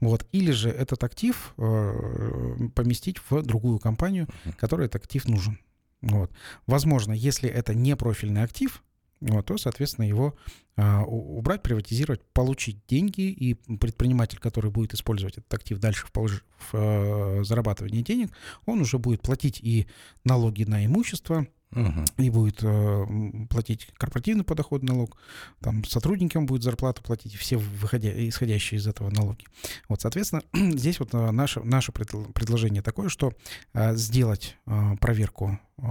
Вот. 0.00 0.26
Или 0.32 0.50
же 0.50 0.70
этот 0.70 1.04
актив 1.04 1.54
э, 1.56 2.68
поместить 2.74 3.18
в 3.30 3.42
другую 3.42 3.78
компанию, 3.78 4.28
которой 4.58 4.86
этот 4.86 5.02
актив 5.02 5.26
нужен. 5.28 5.58
Вот. 6.00 6.32
Возможно, 6.66 7.12
если 7.12 7.48
это 7.48 7.74
не 7.74 7.96
профильный 7.96 8.42
актив, 8.42 8.82
вот, 9.20 9.46
то, 9.46 9.56
соответственно, 9.56 10.04
его 10.04 10.34
а, 10.76 11.02
убрать, 11.04 11.62
приватизировать, 11.62 12.22
получить 12.32 12.84
деньги, 12.88 13.30
и 13.30 13.54
предприниматель, 13.54 14.38
который 14.38 14.72
будет 14.72 14.94
использовать 14.94 15.38
этот 15.38 15.54
актив 15.54 15.78
дальше 15.78 16.06
в, 16.06 16.12
полож... 16.12 16.42
в 16.58 16.74
э, 16.74 17.44
зарабатывании 17.44 18.02
денег, 18.02 18.32
он 18.66 18.80
уже 18.80 18.98
будет 18.98 19.22
платить 19.22 19.60
и 19.62 19.86
налоги 20.24 20.64
на 20.64 20.84
имущество, 20.84 21.46
Угу. 21.72 22.04
И 22.18 22.30
будет 22.30 22.58
э, 22.62 23.06
платить 23.48 23.88
корпоративный 23.96 24.44
подоходный 24.44 24.92
налог, 24.92 25.16
там 25.60 25.84
сотрудникам 25.84 26.44
будет 26.44 26.62
зарплату 26.62 27.02
платить, 27.02 27.34
все 27.34 27.56
выходя, 27.56 28.10
исходящие 28.28 28.78
из 28.78 28.86
этого 28.86 29.08
налоги. 29.10 29.46
Вот, 29.88 30.00
соответственно, 30.00 30.42
здесь 30.52 31.00
вот 31.00 31.14
э, 31.14 31.30
наше, 31.30 31.60
наше 31.60 31.92
предложение 31.92 32.82
такое, 32.82 33.08
что 33.08 33.32
э, 33.72 33.94
сделать 33.96 34.56
э, 34.66 34.96
проверку 35.00 35.58
э, 35.78 35.82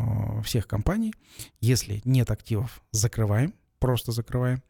всех 0.44 0.67
компаний, 0.67 1.13
если 1.62 2.02
нет 2.06 2.30
активов, 2.30 2.82
закрываем, 2.91 3.54
просто 3.82 4.12
закрываем, 4.12 4.62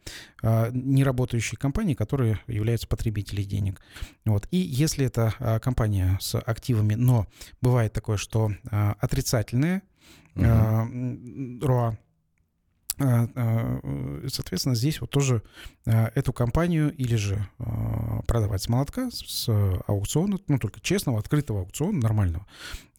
э, 0.41 0.71
неработающие 0.73 1.59
компании, 1.59 1.93
которые 1.93 2.39
являются 2.47 2.87
потребителями 2.87 3.43
денег. 3.43 3.81
Вот. 4.25 4.47
И 4.51 4.57
если 4.57 5.05
это 5.05 5.33
э, 5.37 5.59
компания 5.59 6.17
с 6.21 6.39
активами, 6.39 6.95
но 6.95 7.27
бывает 7.61 7.93
такое, 7.93 8.17
что 8.17 8.49
э, 8.49 8.93
отрицательные, 8.99 9.83
угу. 10.35 10.45
РОА, 11.65 11.87
А, 11.87 11.93
а, 11.93 11.97
соответственно, 12.97 14.75
здесь 14.75 15.01
вот 15.01 15.09
тоже 15.09 15.43
а, 15.85 16.11
эту 16.15 16.33
компанию 16.33 16.93
или 16.95 17.15
же 17.15 17.47
продавать 18.27 18.61
с 18.61 18.69
молотка, 18.69 19.09
с 19.11 19.49
аукциона, 19.87 20.37
ну, 20.47 20.59
только 20.59 20.79
честного, 20.81 21.19
открытого 21.19 21.61
аукциона, 21.61 21.99
нормального, 21.99 22.45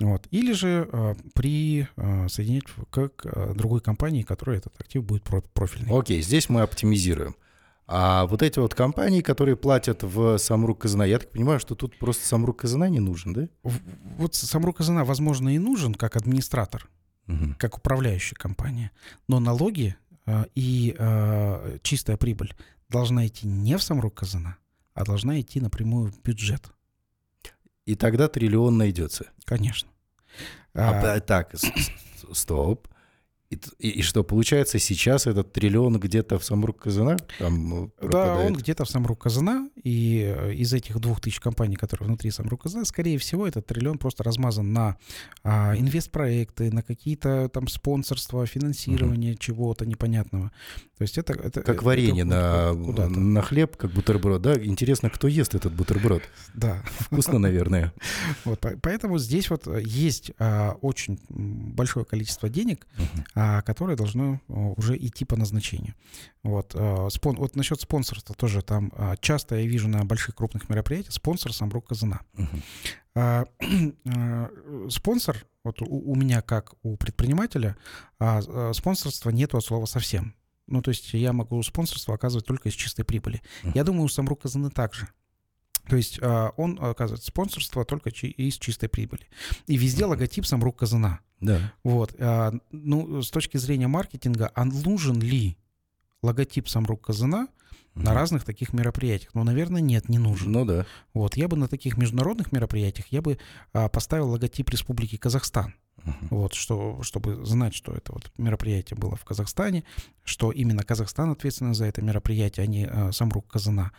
вот, 0.00 0.26
или 0.30 0.52
же 0.52 1.16
при 1.34 1.86
соединить 2.28 2.64
к 2.90 3.10
другой 3.54 3.80
компании, 3.80 4.22
которая 4.22 4.58
этот 4.58 4.78
актив 4.80 5.04
будет 5.04 5.24
профильный. 5.54 5.96
Окей, 5.96 6.22
здесь 6.22 6.48
мы 6.48 6.62
оптимизируем. 6.62 7.36
А 7.88 8.26
вот 8.26 8.42
эти 8.42 8.58
вот 8.58 8.74
компании, 8.74 9.20
которые 9.20 9.56
платят 9.56 10.02
в 10.02 10.38
Самрук 10.38 10.78
Казана, 10.82 11.02
я 11.02 11.18
так 11.18 11.30
понимаю, 11.30 11.60
что 11.60 11.74
тут 11.74 11.98
просто 11.98 12.26
Самрук 12.26 12.60
Казана 12.60 12.88
не 12.88 13.00
нужен, 13.00 13.32
да? 13.34 13.48
Вот 14.16 14.34
Самрук 14.34 14.78
Казана, 14.78 15.04
возможно, 15.04 15.54
и 15.54 15.58
нужен 15.58 15.94
как 15.94 16.16
администратор, 16.16 16.88
угу. 17.28 17.54
как 17.58 17.78
управляющая 17.78 18.36
компания. 18.36 18.90
Но 19.28 19.40
налоги 19.40 19.96
э, 20.26 20.44
и 20.54 20.94
э, 20.98 21.78
чистая 21.82 22.16
прибыль 22.16 22.54
должна 22.88 23.26
идти 23.26 23.46
не 23.46 23.76
в 23.76 23.82
Самрук 23.82 24.14
Казана, 24.14 24.56
а 24.94 25.04
должна 25.04 25.40
идти 25.40 25.60
напрямую 25.60 26.12
в 26.12 26.20
бюджет. 26.22 26.72
И 27.86 27.94
тогда 27.96 28.28
триллион 28.28 28.78
найдется. 28.78 29.26
Конечно. 29.44 29.88
А, 30.74 31.16
а, 31.16 31.20
так, 31.20 31.54
стоп. 32.32 32.88
И, 33.50 33.60
и, 33.78 33.88
и 33.90 34.02
что, 34.02 34.24
получается, 34.24 34.78
сейчас 34.78 35.26
этот 35.26 35.52
триллион 35.52 35.98
где-то 35.98 36.38
в 36.38 36.44
Самрук 36.44 36.82
Казана? 36.82 37.18
Там 37.38 37.92
э, 37.98 38.08
да, 38.08 38.38
он 38.38 38.54
где-то 38.54 38.84
в 38.84 38.88
Самрук 38.88 39.20
Казана, 39.22 39.68
и 39.84 40.34
э, 40.34 40.54
из 40.54 40.72
этих 40.72 40.98
двух 41.00 41.20
тысяч 41.20 41.40
компаний, 41.40 41.76
которые 41.76 42.06
внутри 42.06 42.30
Самрук 42.30 42.62
Казана, 42.62 42.84
скорее 42.84 43.18
всего, 43.18 43.46
этот 43.46 43.66
триллион 43.66 43.98
просто 43.98 44.22
размазан 44.22 44.72
на 44.72 44.96
а, 45.42 45.74
инвестпроекты, 45.76 46.70
на 46.70 46.82
какие-то 46.82 47.48
там 47.48 47.68
спонсорства, 47.68 48.46
финансирование 48.46 49.32
угу. 49.32 49.38
чего-то 49.38 49.86
непонятного. 49.86 50.52
То 50.98 51.02
есть 51.02 51.18
это... 51.18 51.32
это 51.32 51.62
как 51.62 51.82
варенье 51.82 52.22
это, 52.24 52.74
на, 52.74 53.08
на 53.08 53.42
хлеб, 53.42 53.76
как 53.76 53.92
бутерброд, 53.92 54.42
да? 54.42 54.54
Интересно, 54.54 55.10
кто 55.10 55.28
ест 55.28 55.54
этот 55.54 55.72
бутерброд? 55.72 56.22
Да. 56.54 56.82
Вкусно, 57.00 57.38
наверное. 57.38 57.92
Вот, 58.44 58.64
поэтому 58.82 59.18
здесь 59.18 59.50
вот 59.50 59.66
э, 59.66 59.82
есть 59.84 60.32
а, 60.38 60.76
очень 60.80 61.18
большое 61.28 62.04
количество 62.04 62.48
денег, 62.48 62.86
угу 62.98 63.22
а, 63.34 63.62
которое 63.62 63.96
должно 63.96 64.40
уже 64.48 64.96
идти 64.96 65.24
по 65.24 65.36
назначению. 65.36 65.94
Вот, 66.42 66.72
а, 66.74 67.08
спон, 67.10 67.36
вот 67.36 67.56
насчет 67.56 67.80
спонсорства 67.80 68.34
тоже 68.34 68.62
там 68.62 68.92
а, 68.96 69.16
часто 69.16 69.56
я 69.56 69.62
вижу 69.72 69.88
на 69.88 70.04
больших 70.04 70.34
крупных 70.34 70.68
мероприятиях 70.68 71.12
спонсор 71.12 71.52
Самбрук 71.52 71.88
Казана. 71.88 72.20
Uh-huh. 73.14 73.48
Спонсор, 74.90 75.44
вот 75.64 75.82
у, 75.82 76.12
у 76.12 76.14
меня 76.14 76.42
как 76.42 76.74
у 76.82 76.96
предпринимателя, 76.96 77.76
спонсорства 78.72 79.30
нету 79.30 79.56
от 79.58 79.64
слова 79.64 79.86
совсем. 79.86 80.34
Ну, 80.66 80.80
то 80.80 80.90
есть 80.90 81.12
я 81.12 81.32
могу 81.32 81.62
спонсорство 81.62 82.14
оказывать 82.14 82.46
только 82.46 82.68
из 82.68 82.74
чистой 82.74 83.04
прибыли. 83.04 83.42
Uh-huh. 83.62 83.72
Я 83.74 83.84
думаю, 83.84 84.04
у 84.04 84.08
Самрук 84.08 84.42
Казаны 84.42 84.70
также. 84.70 85.08
То 85.88 85.96
есть 85.96 86.20
он 86.22 86.78
оказывает 86.80 87.24
спонсорство 87.24 87.84
только 87.84 88.10
из 88.10 88.54
чистой 88.54 88.88
прибыли. 88.88 89.28
И 89.66 89.76
везде 89.76 90.04
логотип 90.04 90.46
Самрук 90.46 90.78
Казана. 90.78 91.20
Да. 91.40 91.72
Вот. 91.82 92.14
А, 92.20 92.52
ну, 92.70 93.20
с 93.20 93.30
точки 93.30 93.56
зрения 93.56 93.88
маркетинга, 93.88 94.50
а 94.54 94.64
нужен 94.64 95.20
ли 95.20 95.58
логотип 96.22 96.68
Самрук 96.68 97.04
Казана 97.04 97.48
на 97.94 98.14
разных 98.14 98.44
таких 98.44 98.72
мероприятиях? 98.72 99.30
Ну, 99.34 99.44
наверное, 99.44 99.80
нет, 99.80 100.08
не 100.08 100.18
нужен. 100.18 100.52
Ну 100.52 100.64
да. 100.64 100.86
Вот. 101.14 101.36
Я 101.36 101.48
бы 101.48 101.56
на 101.56 101.68
таких 101.68 101.96
международных 101.96 102.52
мероприятиях 102.52 103.06
я 103.08 103.22
бы 103.22 103.38
а, 103.72 103.88
поставил 103.88 104.30
логотип 104.30 104.70
Республики 104.70 105.16
Казахстан. 105.16 105.74
Uh-huh. 106.04 106.12
Вот, 106.30 106.54
что, 106.54 107.02
чтобы 107.02 107.44
знать, 107.44 107.74
что 107.74 107.92
это 107.92 108.12
вот 108.12 108.32
мероприятие 108.36 108.98
было 108.98 109.14
в 109.14 109.24
Казахстане, 109.24 109.84
что 110.24 110.50
именно 110.50 110.82
Казахстан 110.82 111.30
ответственен 111.30 111.74
за 111.74 111.84
это 111.84 112.02
мероприятие, 112.02 112.64
а 112.64 112.66
не 112.66 112.88
э, 112.90 113.12
Самрук 113.12 113.46
Казана. 113.46 113.92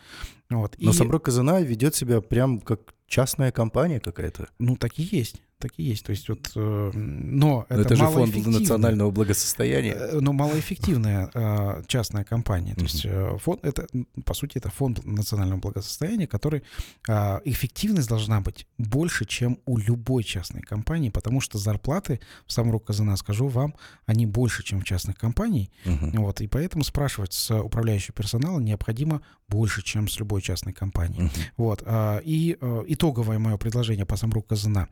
Вот. 0.50 0.74
Но 0.78 0.90
и... 0.90 0.92
Самрук 0.92 1.24
Казана 1.24 1.60
ведет 1.62 1.94
себя 1.94 2.20
прям 2.20 2.60
как 2.60 2.94
частная 3.06 3.52
компания 3.52 4.00
какая-то. 4.00 4.48
Ну, 4.58 4.76
так 4.76 4.98
и 4.98 5.02
есть 5.02 5.40
так 5.64 5.72
и 5.78 5.82
есть. 5.82 6.04
То 6.04 6.10
есть 6.10 6.28
вот, 6.28 6.52
э, 6.56 6.90
но 6.94 7.64
это, 7.70 7.80
это 7.80 7.96
же 7.96 8.06
фонд 8.06 8.46
национального 8.46 9.10
благосостояния. 9.10 9.92
Э, 9.92 10.20
но 10.20 10.32
малоэффективная 10.32 11.30
э, 11.34 11.82
частная 11.86 12.24
компания. 12.24 12.74
То 12.74 12.82
есть 12.82 13.06
фонд, 13.42 13.64
это, 13.64 13.86
по 14.24 14.34
сути, 14.34 14.58
это 14.58 14.68
фонд 14.68 15.04
национального 15.06 15.60
благосостояния, 15.60 16.26
который 16.26 16.62
эффективность 17.44 18.08
должна 18.08 18.40
быть 18.40 18.66
больше, 18.78 19.24
чем 19.24 19.58
у 19.66 19.78
любой 19.78 20.22
частной 20.24 20.60
компании, 20.60 21.10
потому 21.10 21.40
что 21.40 21.58
зарплаты 21.58 22.20
в 22.46 22.52
Самрук 22.52 22.84
Казана, 22.84 23.16
скажу 23.16 23.48
вам, 23.48 23.74
они 24.06 24.26
больше, 24.26 24.62
чем 24.62 24.80
в 24.80 24.84
частных 24.84 25.16
компаний. 25.16 25.70
uh 25.84 26.18
Вот, 26.18 26.40
и 26.40 26.46
поэтому 26.46 26.84
спрашивать 26.84 27.32
с 27.32 27.54
управляющего 27.54 28.14
персонала 28.14 28.60
необходимо 28.60 29.20
больше, 29.54 29.82
чем 29.82 30.08
с 30.08 30.18
любой 30.18 30.42
частной 30.42 30.72
компанией. 30.72 31.26
uh 31.26 31.30
Вот, 31.56 31.82
и 32.24 32.56
итоговое 32.86 33.38
мое 33.38 33.56
предложение 33.56 34.04
по 34.04 34.16
Самрук 34.16 34.46
Казана 34.46 34.88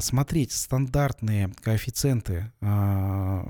смотреть 0.00 0.52
стандартные 0.52 1.50
коэффициенты 1.62 2.52
а, 2.60 3.46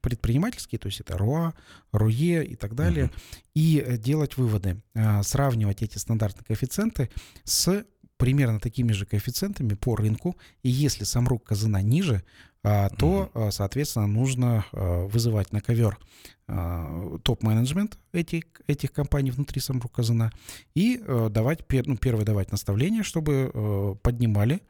предпринимательские, 0.00 0.78
то 0.78 0.86
есть 0.86 1.00
это 1.00 1.18
РОА, 1.18 1.54
РОЕ 1.92 2.44
и 2.44 2.56
так 2.56 2.74
далее, 2.74 3.06
угу. 3.06 3.12
и 3.54 3.96
делать 3.98 4.36
выводы, 4.36 4.82
а, 4.94 5.22
сравнивать 5.22 5.82
эти 5.82 5.98
стандартные 5.98 6.44
коэффициенты 6.44 7.10
с 7.44 7.84
примерно 8.16 8.60
такими 8.60 8.92
же 8.92 9.04
коэффициентами 9.04 9.74
по 9.74 9.96
рынку, 9.96 10.36
и 10.62 10.70
если 10.70 11.04
самрук 11.04 11.44
казана 11.44 11.82
ниже, 11.82 12.16
а, 12.16 12.51
то, 12.62 13.30
угу. 13.34 13.50
соответственно, 13.50 14.06
нужно 14.06 14.64
вызывать 14.72 15.52
на 15.52 15.60
ковер 15.60 15.98
топ-менеджмент 17.22 17.98
этих, 18.12 18.44
этих 18.66 18.92
компаний 18.92 19.30
внутри 19.30 19.60
самрук 19.60 19.92
казана 19.92 20.32
и 20.74 21.02
давать, 21.30 21.60
ну, 21.86 21.96
первое 21.96 22.24
давать 22.24 22.52
наставление, 22.52 23.02
чтобы 23.02 23.98
поднимали 24.02 24.60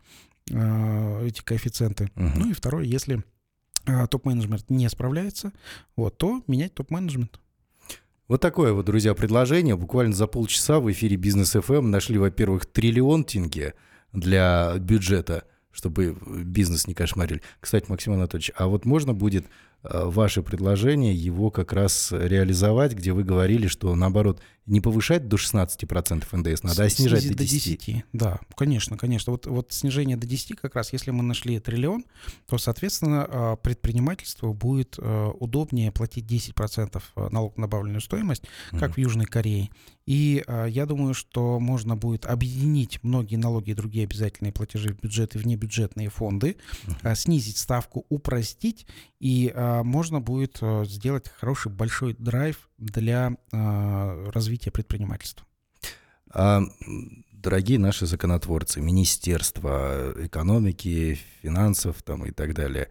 эти 0.46 1.42
коэффициенты. 1.42 2.10
Угу. 2.16 2.30
Ну 2.36 2.50
и 2.50 2.52
второе, 2.52 2.84
если 2.84 3.22
топ-менеджмент 3.84 4.70
не 4.70 4.88
справляется, 4.88 5.52
вот, 5.96 6.16
то 6.16 6.42
менять 6.46 6.74
топ-менеджмент. 6.74 7.40
Вот 8.28 8.40
такое 8.40 8.72
вот, 8.72 8.86
друзья, 8.86 9.14
предложение. 9.14 9.76
Буквально 9.76 10.14
за 10.14 10.26
полчаса 10.26 10.80
в 10.80 10.90
эфире 10.90 11.16
Бизнес 11.16 11.54
FM 11.54 11.78
эм 11.78 11.90
нашли, 11.90 12.16
во-первых, 12.16 12.64
триллион 12.64 13.24
тенге 13.24 13.74
для 14.12 14.74
бюджета, 14.78 15.44
чтобы 15.72 16.16
бизнес 16.44 16.86
не 16.86 16.94
кошмарили. 16.94 17.42
Кстати, 17.60 17.86
Максим 17.88 18.12
Анатольевич, 18.12 18.52
а 18.56 18.66
вот 18.66 18.84
можно 18.84 19.14
будет 19.14 19.46
Э, 19.46 19.71
ваше 19.82 20.42
предложение, 20.42 21.14
его 21.14 21.50
как 21.50 21.72
раз 21.72 22.12
реализовать, 22.12 22.94
где 22.94 23.12
вы 23.12 23.24
говорили, 23.24 23.66
что 23.66 23.94
наоборот, 23.94 24.40
не 24.66 24.80
повышать 24.80 25.26
до 25.28 25.36
16% 25.36 26.24
НДС 26.30 26.62
надо, 26.62 26.84
а 26.84 26.88
снижать 26.88 27.26
до 27.26 27.34
10. 27.34 27.36
до 27.36 27.92
10. 27.92 28.04
Да, 28.12 28.40
конечно, 28.56 28.96
конечно. 28.96 29.32
Вот, 29.32 29.46
вот 29.46 29.72
снижение 29.72 30.16
до 30.16 30.26
10 30.26 30.56
как 30.56 30.76
раз, 30.76 30.92
если 30.92 31.10
мы 31.10 31.24
нашли 31.24 31.58
триллион, 31.58 32.04
то, 32.46 32.58
соответственно, 32.58 33.26
э, 33.28 33.56
предпринимательству 33.60 34.54
будет 34.54 34.98
э, 34.98 35.30
удобнее 35.40 35.90
платить 35.90 36.26
10% 36.26 37.02
налог 37.30 37.56
на 37.56 37.62
добавленную 37.72 38.00
стоимость, 38.00 38.44
как 38.70 38.90
mm-hmm. 38.90 38.94
в 38.94 38.98
Южной 38.98 39.26
Корее. 39.26 39.70
И 40.04 40.44
я 40.68 40.84
думаю, 40.84 41.14
что 41.14 41.60
можно 41.60 41.94
будет 41.96 42.26
объединить 42.26 42.98
многие 43.04 43.36
налоги 43.36 43.70
и 43.70 43.74
другие 43.74 44.02
обязательные 44.02 44.52
платежи 44.52 44.94
в 44.94 45.00
бюджет 45.00 45.36
и 45.36 45.38
внебюджетные 45.38 46.08
фонды, 46.08 46.56
mm-hmm. 46.86 47.14
снизить 47.14 47.56
ставку, 47.56 48.04
упростить 48.08 48.86
и 49.20 49.52
можно 49.82 50.20
будет 50.20 50.58
а, 50.60 50.84
сделать 50.84 51.28
хороший 51.28 51.70
большой 51.70 52.14
драйв 52.14 52.68
для 52.78 53.36
а, 53.52 54.30
развития 54.30 54.70
предпринимательства. 54.70 55.46
А, 56.30 56.62
дорогие 57.32 57.78
наши 57.78 58.06
законотворцы, 58.06 58.80
Министерство 58.80 60.14
экономики, 60.16 61.18
финансов 61.40 62.02
там, 62.02 62.24
и 62.26 62.30
так 62.30 62.54
далее, 62.54 62.88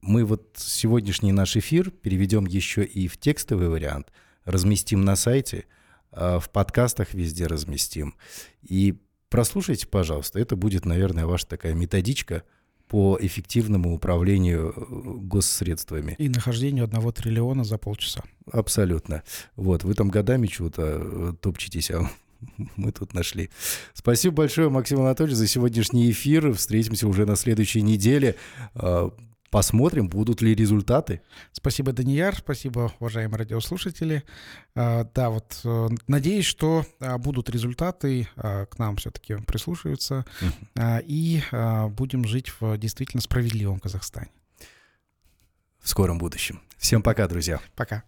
мы 0.00 0.24
вот 0.24 0.54
сегодняшний 0.56 1.32
наш 1.32 1.56
эфир 1.56 1.90
переведем 1.90 2.46
еще 2.46 2.84
и 2.84 3.08
в 3.08 3.18
текстовый 3.18 3.68
вариант, 3.68 4.12
разместим 4.44 5.04
на 5.04 5.16
сайте, 5.16 5.66
в 6.12 6.44
подкастах 6.52 7.14
везде 7.14 7.46
разместим. 7.46 8.14
И 8.62 9.02
прослушайте, 9.28 9.86
пожалуйста, 9.86 10.38
это 10.38 10.56
будет, 10.56 10.84
наверное, 10.84 11.26
ваша 11.26 11.46
такая 11.46 11.74
методичка– 11.74 12.44
по 12.88 13.18
эффективному 13.20 13.94
управлению 13.94 14.72
э, 14.76 14.84
госсредствами. 15.26 16.14
И 16.18 16.28
нахождению 16.28 16.84
одного 16.84 17.12
триллиона 17.12 17.64
за 17.64 17.78
полчаса. 17.78 18.22
Абсолютно. 18.50 19.22
Вот, 19.56 19.84
вы 19.84 19.94
там 19.94 20.08
годами 20.08 20.46
чего-то 20.46 20.82
э, 21.00 21.32
топчетесь, 21.40 21.90
а 21.90 22.10
мы 22.76 22.92
тут 22.92 23.14
нашли. 23.14 23.50
Спасибо 23.94 24.36
большое, 24.36 24.68
Максим 24.70 25.00
Анатольевич, 25.00 25.36
за 25.36 25.46
сегодняшний 25.46 26.10
эфир. 26.10 26.52
Встретимся 26.54 27.06
уже 27.06 27.26
на 27.26 27.36
следующей 27.36 27.82
неделе. 27.82 28.36
Посмотрим, 29.50 30.08
будут 30.08 30.42
ли 30.42 30.54
результаты. 30.54 31.22
Спасибо, 31.52 31.92
Данияр, 31.92 32.36
спасибо, 32.36 32.92
уважаемые 32.98 33.38
радиослушатели. 33.38 34.22
А, 34.74 35.04
да, 35.14 35.30
вот 35.30 35.60
э, 35.64 35.88
надеюсь, 36.06 36.44
что 36.44 36.84
а, 37.00 37.16
будут 37.16 37.48
результаты, 37.48 38.28
а, 38.36 38.66
к 38.66 38.78
нам 38.78 38.96
все-таки 38.96 39.36
прислушаются, 39.46 40.26
и 41.04 41.42
будем 41.90 42.24
жить 42.24 42.52
в 42.60 42.76
действительно 42.76 43.20
справедливом 43.22 43.80
Казахстане. 43.80 44.30
В 45.80 45.88
скором 45.88 46.18
будущем. 46.18 46.60
Всем 46.76 47.02
пока, 47.02 47.26
друзья. 47.26 47.60
Пока. 47.74 48.04